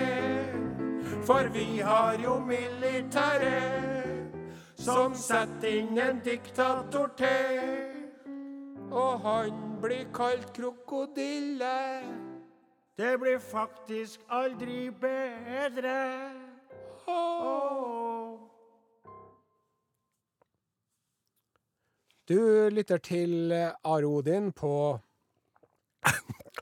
[1.28, 4.07] For vi har jo militæret
[4.88, 7.94] som setter inn en diktator til.
[8.92, 12.02] og han blir kalt krokodille.
[12.98, 16.32] Det blir faktisk aldri bedre.
[17.08, 18.40] Oh.
[22.30, 23.52] Du lytter til
[23.84, 25.00] Are Odin på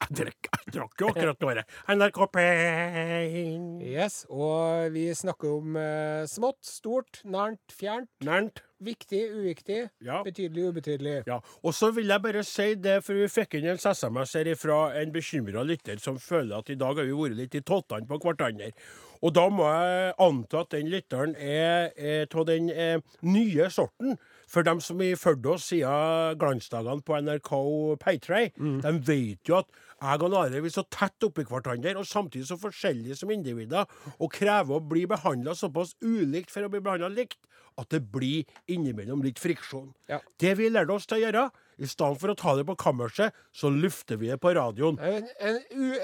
[0.05, 0.27] Jeg
[0.75, 1.51] drakk, jo akkurat nå.
[1.57, 1.63] det.
[1.97, 3.63] NRK Pein.
[3.81, 8.61] Yes, og vi snakker om eh, smått, stort, nært, fjernt, Nært.
[8.85, 10.19] viktig, uviktig, Ja.
[10.25, 11.15] betydelig, ubetydelig.
[11.27, 14.51] Ja, og så vil jeg bare si det, for vi fikk inn en SMS her
[14.59, 18.05] fra en bekymra lytter som føler at i dag har vi vært litt i tottene
[18.09, 18.71] på hverandre.
[19.25, 24.17] Og da må jeg anta at den lytteren er av den eh, nye sorten.
[24.55, 27.51] For dem som har fulgt oss siden glansdagene på NRK
[27.99, 32.47] Paytray, de vet jo at jeg og Are er så tett oppi hverandre, og samtidig
[32.47, 37.09] så forskjellige som individer, og krever å bli behandla såpass ulikt for å bli behandla
[37.11, 37.39] likt,
[37.75, 39.89] at det blir innimellom litt friksjon.
[40.07, 40.21] Ja.
[40.39, 43.35] Det vi lærte oss til å gjøre, i stedet for å ta det på kammerset,
[43.51, 44.99] så lufter vi det på radioen.
[45.03, 45.59] En, en,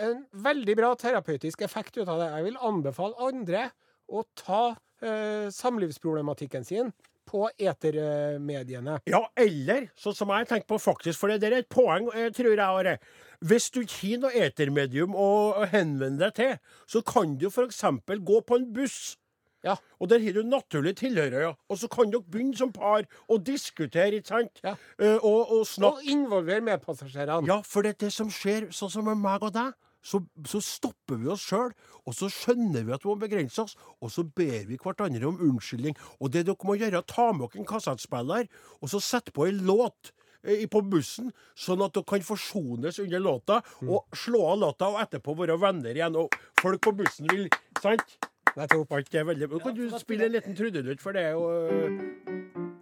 [0.08, 2.32] en veldig bra terapeutisk effekt ut av det.
[2.34, 3.70] Jeg vil anbefale andre
[4.12, 4.64] å ta
[5.00, 6.92] eh, samlivsproblematikken sin
[7.32, 9.00] på etermediene.
[9.10, 12.30] Ja, eller sånn som jeg tenker på faktisk, for det der er et poeng, eh,
[12.36, 12.98] tror jeg, Are.
[13.42, 17.82] Hvis du ikke har noe etermedium å henvende deg til, så kan du f.eks.
[18.22, 19.16] gå på en buss.
[19.64, 19.76] Ja.
[20.02, 24.18] Og der har du naturlig tilhørere, og så kan dere begynne som par og diskutere,
[24.18, 24.62] ikke sant?
[24.66, 24.74] Ja.
[24.98, 27.48] Uh, og, og snakke Og involvere medpassasjerene.
[27.48, 29.78] Ja, for det er det som skjer, sånn som med meg og deg.
[30.02, 31.74] Så, så stopper vi oss sjøl,
[32.06, 35.38] og så skjønner vi at vi må begrense oss, og så ber vi hverandre om
[35.50, 35.98] unnskyldning.
[36.20, 38.50] Og det dere må gjøre, er ta med dere en kassettspiller,
[38.82, 43.22] og så sette på en låt eh, på bussen, sånn at dere kan forsones under
[43.22, 46.18] låta, og slå av låta, og etterpå være venner igjen.
[46.18, 47.50] Og folk på bussen vil
[47.82, 48.18] Sant?
[48.58, 48.92] Nettopp.
[48.92, 52.81] Veldig Nå kan du spille en liten trudelutt, for det er jo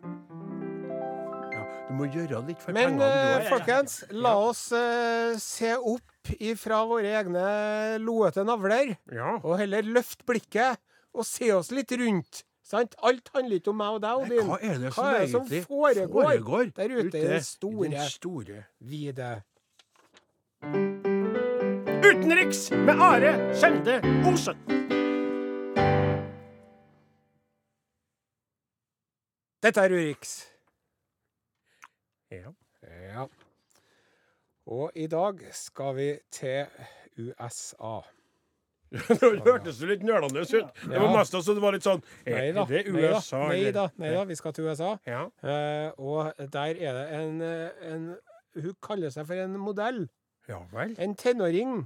[2.00, 3.08] må gjøre litt for Men pengene.
[3.14, 7.46] Men eh, folkens, la oss uh, se opp ifra våre egne
[8.04, 9.36] loete navler, Ja.
[9.44, 10.80] og heller løfte blikket
[11.16, 12.44] og se oss litt rundt.
[12.70, 12.94] Sant?
[13.02, 14.50] Alt handler ikke om meg og deg, Odin.
[14.50, 18.12] Hva er det som er det som foregår, foregår der ute i det i den
[18.14, 19.32] store vide
[22.06, 23.98] Utenriks med Are Skjelde
[24.30, 24.62] Osen.
[29.60, 30.38] Dette er Urix.
[32.32, 32.52] Ja.
[32.84, 33.26] Ja.
[34.70, 36.66] Og i dag skal vi til
[37.18, 38.00] USA.
[38.90, 40.50] Det hørtes jo litt nølende ut.
[40.90, 42.64] Det var mest så det var litt sånn Er Neida.
[42.70, 43.74] det USA, nei eller?
[43.76, 44.96] da, nei da, vi skal til USA.
[45.06, 45.28] Ja.
[45.46, 48.08] Eh, og der er det en, eh, en
[48.58, 50.08] Hun kaller seg for en modell.
[50.50, 50.96] ja vel.
[50.98, 51.84] En tenåring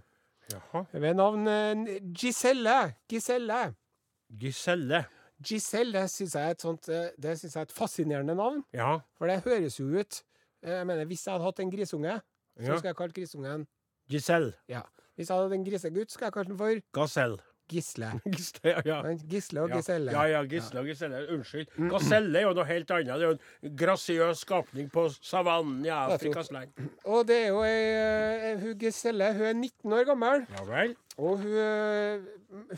[0.52, 0.86] Jaha.
[0.94, 2.94] ved navn eh, Giselle.
[3.12, 3.74] Giselle.
[4.40, 5.04] Giselle.
[5.44, 8.64] Giselle syns jeg er et sånt eh, Det synes jeg er et fascinerende navn.
[8.74, 9.00] Ja.
[9.18, 10.24] For det høres jo ut
[10.64, 12.22] Jeg mener, Hvis jeg hadde hatt en grisunge,
[12.60, 12.78] så Ja.
[12.78, 13.66] skal jeg kalt grisungen
[14.10, 14.54] Giselle.
[15.16, 17.38] Hvis jeg hadde hatt en grisegutt, skal jeg kalt den for Gasell.
[17.72, 18.10] Gisle.
[18.36, 19.14] Gisle, ja, ja.
[19.30, 20.12] Gisle og Giselle.
[20.12, 21.22] Ja, ja, Gisle og Giselle.
[21.32, 21.68] Unnskyld.
[21.90, 23.08] Gaselle er jo noe helt annet.
[23.08, 23.38] Det er jo
[23.70, 26.74] en grasiøs skapning på savannen i Afrikas land.
[27.06, 30.46] Og det er jo ei, eh, hun Giselle hun er 19 år gammel.
[30.58, 30.96] Ja vel.
[31.18, 32.20] Og hun, eh,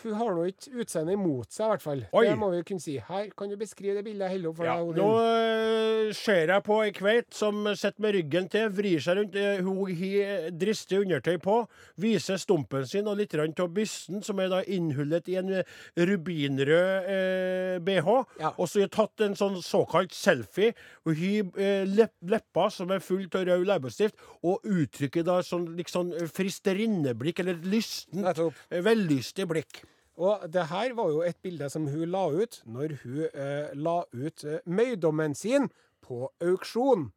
[0.04, 2.02] hun har nå ikke utseendet imot seg, i hvert fall.
[2.16, 2.26] Oi.
[2.30, 2.96] Det må vi kunne si.
[3.04, 4.88] Her kan du beskrive det bildet jeg holder opp for Ja, deg.
[4.88, 5.02] Odin.
[5.04, 9.36] nå øh, ser jeg på ei kveit som sitter med ryggen til, vrir seg rundt.
[9.36, 11.58] eh, Hun har dristig undertøy på,
[12.00, 15.64] viser stumpen sin og litt av bysten, som er da innhullet i en eh,
[15.98, 18.10] rubinrød eh, bh.
[18.40, 18.54] Ja.
[18.58, 20.72] Og så har hun tatt en sånn såkalt selfie.
[21.06, 25.68] Hun har eh, lepp, lepper som er fullt av rød leppestift, og uttrykker da sånn
[25.78, 29.65] liksom fristerinneblikk, eller lysten, eh, vellystig blikk.
[30.16, 33.98] Og det her var jo et bilde som hun la ut når hun eh, la
[34.14, 35.68] ut eh, møydommen sin
[36.06, 37.10] på auksjon.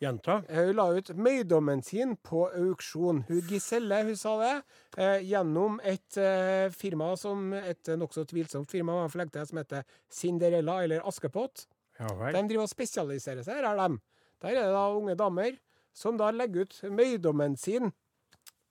[0.00, 0.38] Gjenta.
[0.48, 3.24] Eh, Hun la ut møydommen sin på auksjon.
[3.28, 4.54] Hun Giselle hun sa det
[4.96, 10.78] eh, gjennom et eh, firma som et eh, nokså tvilsomt firma til, som heter Cinderella
[10.86, 11.66] eller Askepott.
[12.00, 12.32] Ja vel.
[12.32, 14.00] De driver og spesialiserer seg, her de.
[14.40, 15.58] Der er det da unge damer
[15.92, 17.92] som da legger ut møydommen sin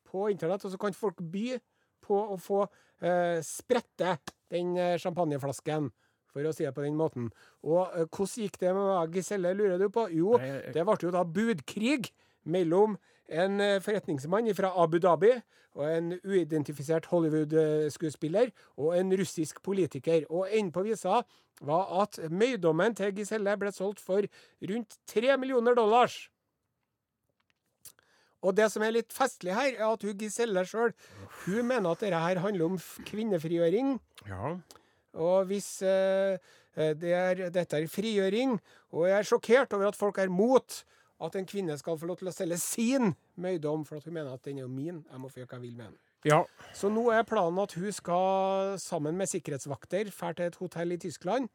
[0.09, 1.59] på internett, og så kan folk by
[2.09, 4.17] på å få eh, sprette
[4.51, 5.91] den eh, champagneflasken,
[6.29, 7.29] for å si det på den måten.
[7.65, 10.07] Og eh, hvordan gikk det med meg, Giselle, lurer du på?
[10.13, 10.35] Jo,
[10.73, 12.11] det ble jo da budkrig
[12.49, 12.97] mellom
[13.29, 15.35] en eh, forretningsmann fra Abu Dhabi
[15.77, 18.49] og en uidentifisert Hollywood-skuespiller
[18.81, 20.25] og en russisk politiker.
[20.33, 21.21] Og enden på visa
[21.61, 24.25] var at møydommen til Giselle ble solgt for
[24.71, 26.27] rundt tre millioner dollars.
[28.45, 30.93] Og det som er litt festlig her, er at hun Giselle sjøl
[31.43, 32.77] hun mener at dette her handler om
[33.09, 33.97] kvinnefrigjøring.
[34.29, 34.53] Ja.
[35.19, 36.37] Og hvis eh,
[36.75, 38.59] eh, det er, dette er frigjøring,
[38.95, 40.83] og jeg er sjokkert over at folk er mot
[41.19, 44.31] at en kvinne skal få lov til å selge sin møydom, for at hun mener
[44.33, 45.01] at den er jo min.
[45.09, 45.97] Jeg må få gjøre hva jeg vil med den.
[46.31, 46.43] ja.
[46.75, 51.01] Så nå er planen at hun skal sammen med sikkerhetsvakter dra til et hotell i
[51.01, 51.49] Tyskland.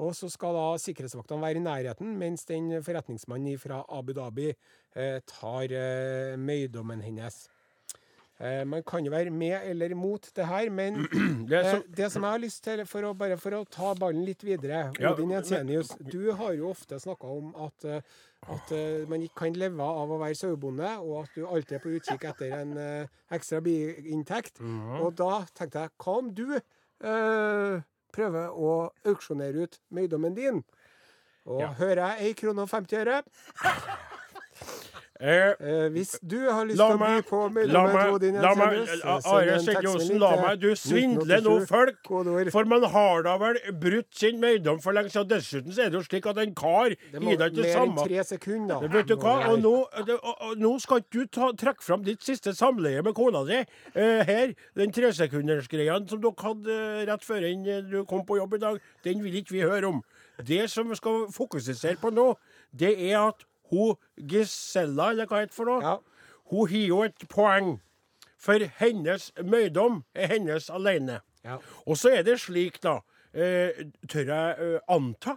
[0.00, 4.48] Og så skal da sikkerhetsvaktene være i nærheten, mens den forretningsmannen fra Abu Dhabi
[4.96, 7.42] eh, tar eh, møydommen hennes.
[8.40, 11.02] Eh, man kan jo være med eller mot det her, men
[11.50, 13.90] Det Eh, så, det som jeg har lyst til, for å, bare for å ta
[14.00, 18.00] ballen litt videre Ja, Odin men- du har jo ofte snakka om at, eh,
[18.48, 21.84] at eh, man ikke kan leve av å være sauebonde, og at du alltid er
[21.84, 22.72] på utkikk etter en
[23.36, 24.62] ekstra biinntekt.
[24.64, 25.00] Mhm.
[25.04, 26.46] Og da tenkte jeg, hva om du
[28.12, 30.62] prøver å auksjonere ut møydommen din?
[31.46, 31.72] Og Ja.
[31.78, 33.22] hører jeg 1 krone og 50 øre?
[35.20, 39.54] Eh, Eh, hvis du har lyst til å by på til Odin la meg, Are
[39.54, 41.98] en Sende tekstmelding Osen, la meg, du svindler nå folk.
[42.54, 45.28] For man har da vel brutt sin møydom for lenge siden.
[45.30, 47.96] dessuten så er det jo slik at en kar Det må ikke det mer enn
[48.00, 48.86] tre sekunder.
[48.86, 49.36] Det vet du hva?
[49.50, 53.14] Og nå, og, og, nå skal ikke du ta, trekke fram ditt siste samleie med
[53.14, 53.60] kona di.
[53.96, 57.46] uh, her, den tresekundersgreia som dere hadde eh, rett før
[57.90, 60.02] du kom på jobb i dag, den vil ikke vi høre om.
[60.46, 62.32] Det som vi skal fokusere på nå,
[62.72, 65.98] det er at hun Gisella, eller hva det for noe, Ja.
[66.50, 67.80] hun har jo et poeng.
[68.40, 71.20] For hennes møydom er hennes alene.
[71.44, 71.58] Ja.
[71.86, 73.00] Og så er det slik, da,
[73.34, 73.72] eh,
[74.08, 75.36] tør jeg eh, anta,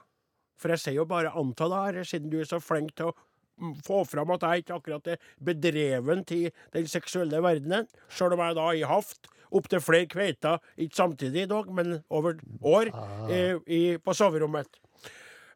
[0.57, 3.15] for jeg sier jo bare anta da, her, siden du er så flink til å
[3.85, 8.55] få fram at jeg ikke akkurat er bedreven til den seksuelle verdenen, sjøl om jeg
[8.55, 12.89] da har hatt opptil flere kveiter, ikke samtidig dog, men over år,
[13.29, 14.79] eh, i, på soverommet.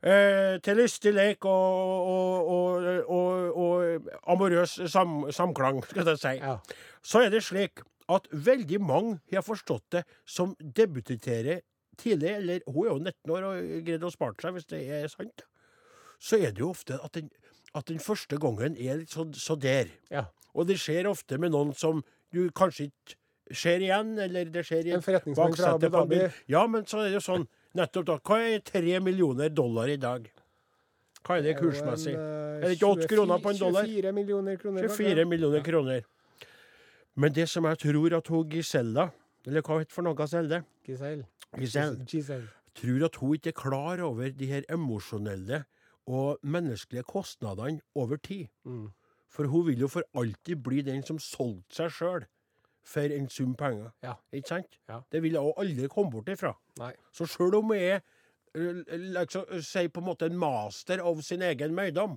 [0.06, 2.10] Eh, til lystig lek og,
[2.54, 6.34] og, og, og, amorøs sam, samklang, skal jeg si.
[6.38, 6.58] Ja.
[7.02, 7.82] Så er det slik
[8.14, 11.64] at veldig mange har forstått det som debuterer
[11.98, 15.10] tidlig, eller hun er jo 19 år og greide å spare seg, hvis det er
[15.12, 15.46] sant,
[16.22, 17.32] så er det jo ofte at den,
[17.74, 19.90] at den første gangen er litt sånn så der.
[20.14, 20.28] Ja.
[20.54, 23.18] Og det skjer ofte med noen som du kanskje ikke
[23.56, 26.26] ser igjen, eller det skjer i baksetet på en bil.
[26.52, 27.48] Ja, men så er det jo sånn
[27.78, 28.18] nettopp da.
[28.20, 30.28] Hva er tre millioner dollar i dag?
[31.28, 32.16] Hva er det kursmessig?
[32.16, 33.88] Er det ikke åtte kroner på en dollar?
[33.88, 34.88] 24 millioner kroner.
[34.88, 36.06] 24 millioner kroner.
[37.18, 39.10] Men det som jeg tror at hun Gisella,
[39.46, 40.62] eller hva heter for noe Giselle?
[40.86, 41.26] Giselle.
[41.58, 42.06] Giselle.
[42.06, 42.48] Giselle.
[42.78, 45.64] Tror at hun ikke er klar over de her emosjonelle
[46.08, 48.48] og menneskelige kostnadene over tid.
[48.64, 48.90] Mm.
[49.28, 52.28] For hun vil jo for alltid bli den som solgte seg sjøl
[52.88, 53.90] for en sum penger.
[54.06, 54.16] Ja.
[54.34, 54.80] Ikke sant?
[54.90, 55.02] Ja.
[55.12, 56.54] Det vil jeg aldri komme bort ifra.
[56.80, 56.94] Nei.
[57.16, 58.00] Så sjøl om jeg er
[58.56, 62.16] eh, liksom, si på en måte en master av sin egen møydom,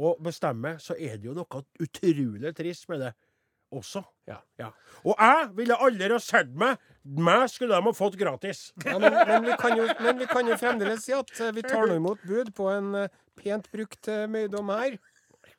[0.00, 3.10] og bestemmer, så er det jo noe utrolig trist med det
[3.74, 4.02] også.
[4.26, 4.70] Ja.
[5.04, 8.74] Og jeg ville aldri ha sett meg Meg skulle de ha fått gratis.
[8.84, 11.62] Ja, men, men, vi kan jo, men vi kan jo fremdeles si at eh, vi
[11.64, 14.98] tar nå imot bud på en eh, pent brukt eh, møydom her.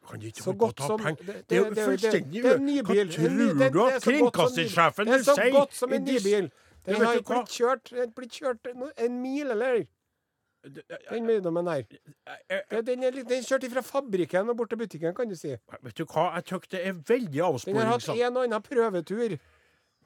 [0.09, 1.15] Kan ikke Så godt som penger?
[1.25, 4.25] det- Det er jo det- det- det- fullstendig det en ny Hva tror det- du
[4.25, 6.51] at godt som- Det er så godt som en ny bil.
[6.85, 9.85] Den har ikke blitt kjørt, blitt kjørt en mil, eller?
[11.09, 11.81] Den møydommen der.
[12.81, 15.55] Den er, den er kjørt fra fabrikken og bort til butikken, kan du si.
[15.83, 19.37] Vet du hva, jeg syns det er veldig Den har hatt en og annen prøvetur.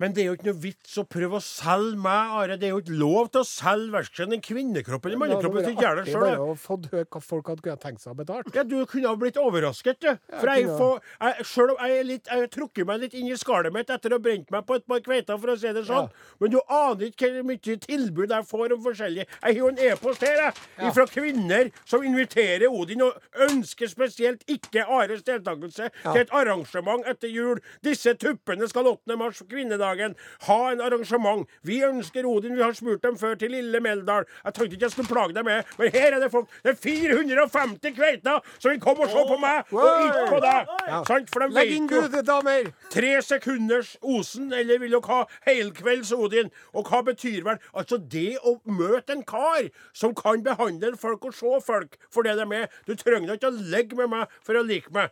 [0.02, 2.58] Men det er jo ikke noe vits å prøve å selge meg, Are.
[2.60, 5.82] Det er jo ikke lov til å selge verken en kvinnekropp eller mannekropp hvis du
[5.86, 6.26] gjør det sjøl.
[6.26, 8.52] Bare å få høre hva folk hadde kunnet tenkt seg å betale.
[8.58, 10.10] Ja, du kunne ha blitt overrasket, du.
[10.34, 13.14] For jeg kunne får jeg, Selv om jeg er litt Jeg har trukket meg litt
[13.16, 15.58] inn i skallet mitt etter å ha brent meg på et par kveiter, for å
[15.60, 16.10] si det sånn.
[16.12, 16.36] Ja.
[16.44, 19.80] Men du aner ikke hvor mye tilbud jeg får om forskjellige Jeg har jo en
[19.88, 20.60] e-post her, jeg.
[20.82, 20.92] Ja.
[21.00, 23.16] Fra kvinner som inviterer Odin og
[23.48, 26.12] ønsker spesielt ikke Ares deltakelse Ja.
[26.12, 27.62] til et arrangement etter jul.
[27.84, 29.16] Disse tuppene skal 8.
[29.18, 29.40] mars,
[29.86, 30.16] kvinnedagen,
[30.48, 31.48] ha en arrangement.
[31.64, 32.56] Vi ønsker Odin.
[32.56, 34.26] Vi har spurt dem før til Lille Meldal.
[34.46, 36.50] Jeg tenkte ikke jeg skulle plage deg med, men her er det folk.
[36.64, 40.74] Det er 450 kveiter som vil komme og se på meg, og ikke på deg.
[40.88, 41.02] Ja.
[41.08, 41.30] Sant?
[41.34, 42.72] For de Legg inn gudet, damer!
[42.94, 46.52] Tre sekunders Osen, eller vil dere ha helkvelds Odin?
[46.74, 51.36] Og hva betyr vel Altså, det å møte en kar som kan behandle folk og
[51.36, 54.64] se folk for det de er Du trenger ikke å ligge med meg for å
[54.66, 55.12] like meg.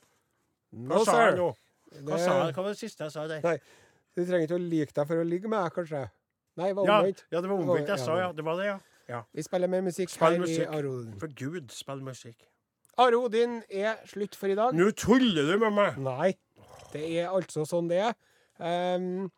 [0.74, 1.50] Hva No, sa jeg nå?
[1.94, 3.42] Hva, Det- sa hva var det siste jeg sa der?
[3.44, 3.58] Nei,
[4.16, 6.02] du trenger ikke å like deg for å ligge med deg, kanskje.
[6.60, 7.24] Nei, det var Ja, omvendt.
[7.34, 8.32] ja, det var omvendt jeg sa, ja.
[8.38, 8.80] Det var det, ja.
[9.10, 9.22] ja.
[9.34, 10.66] Vi spiller mer musikk Spill her musikk.
[10.68, 11.14] i Arodin.
[11.20, 12.44] For gud, spill musikk.
[13.02, 14.76] Arodin er slutt for i dag.
[14.78, 15.98] Nå tuller du med meg!
[15.98, 16.34] Nei,
[16.94, 18.14] det er altså sånn det er.
[18.62, 19.32] Um,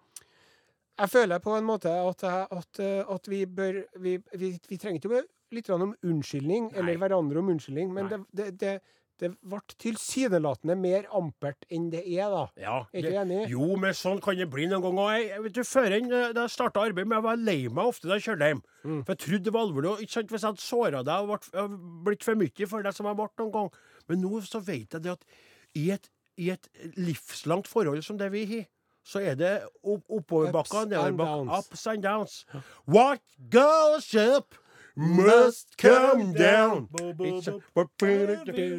[0.99, 2.80] jeg føler på en måte at, at,
[3.15, 5.23] at vi bør Vi, vi, vi trenger ikke å
[5.55, 6.80] litt om unnskyldning, Nei.
[6.82, 8.73] eller hverandre om unnskyldning, men det, det, det,
[9.22, 12.43] det ble tilsynelatende mer ampert enn det er, da.
[12.59, 13.39] Ja, Er ikke du enig?
[13.53, 15.22] Jo, men sånn kan det bli noen ganger.
[15.22, 18.20] Jeg, vet du, Før eh, jeg starta arbeidet, men jeg var lei meg ofte da
[18.20, 18.61] jeg kjørte hjem.
[18.84, 18.99] Mm.
[18.99, 19.91] For jeg trodde det var alvorlig.
[19.93, 22.97] og Ikke sant, Hvis jeg hadde såra deg og øh, blitt for mye for deg
[22.97, 23.72] som jeg ble noen gang.
[24.09, 25.28] Men nå så vet jeg det at
[25.76, 28.68] i et, i et livslangt forhold som det vi har,
[29.05, 29.53] så er det
[29.86, 31.51] opp, oppoverbakker nedoverbakker.
[31.59, 32.45] Ups and downs.
[32.89, 33.22] What
[33.53, 34.55] goes up
[34.95, 36.87] must come down.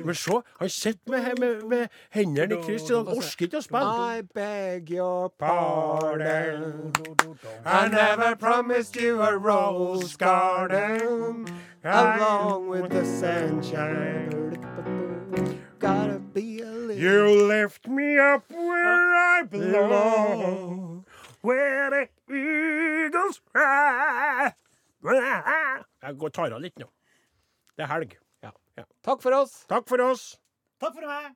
[0.05, 2.89] Men se, han sitter med, med, med hendene i kryss.
[2.89, 4.17] Han orker ikke å spille.
[4.17, 6.93] I beg your pardon.
[7.65, 11.47] I never promised you a rose garden
[11.85, 14.57] along with the sunshine.
[15.79, 21.05] Gotta be a little You lift me up where I belong,
[21.43, 24.55] where the eagles fly.
[26.05, 26.89] Jeg går tar av litt nå.
[27.77, 28.17] Det er helg.
[29.07, 29.65] Takk for oss.
[29.71, 30.25] Takk for oss.
[30.83, 31.33] Takk for meg.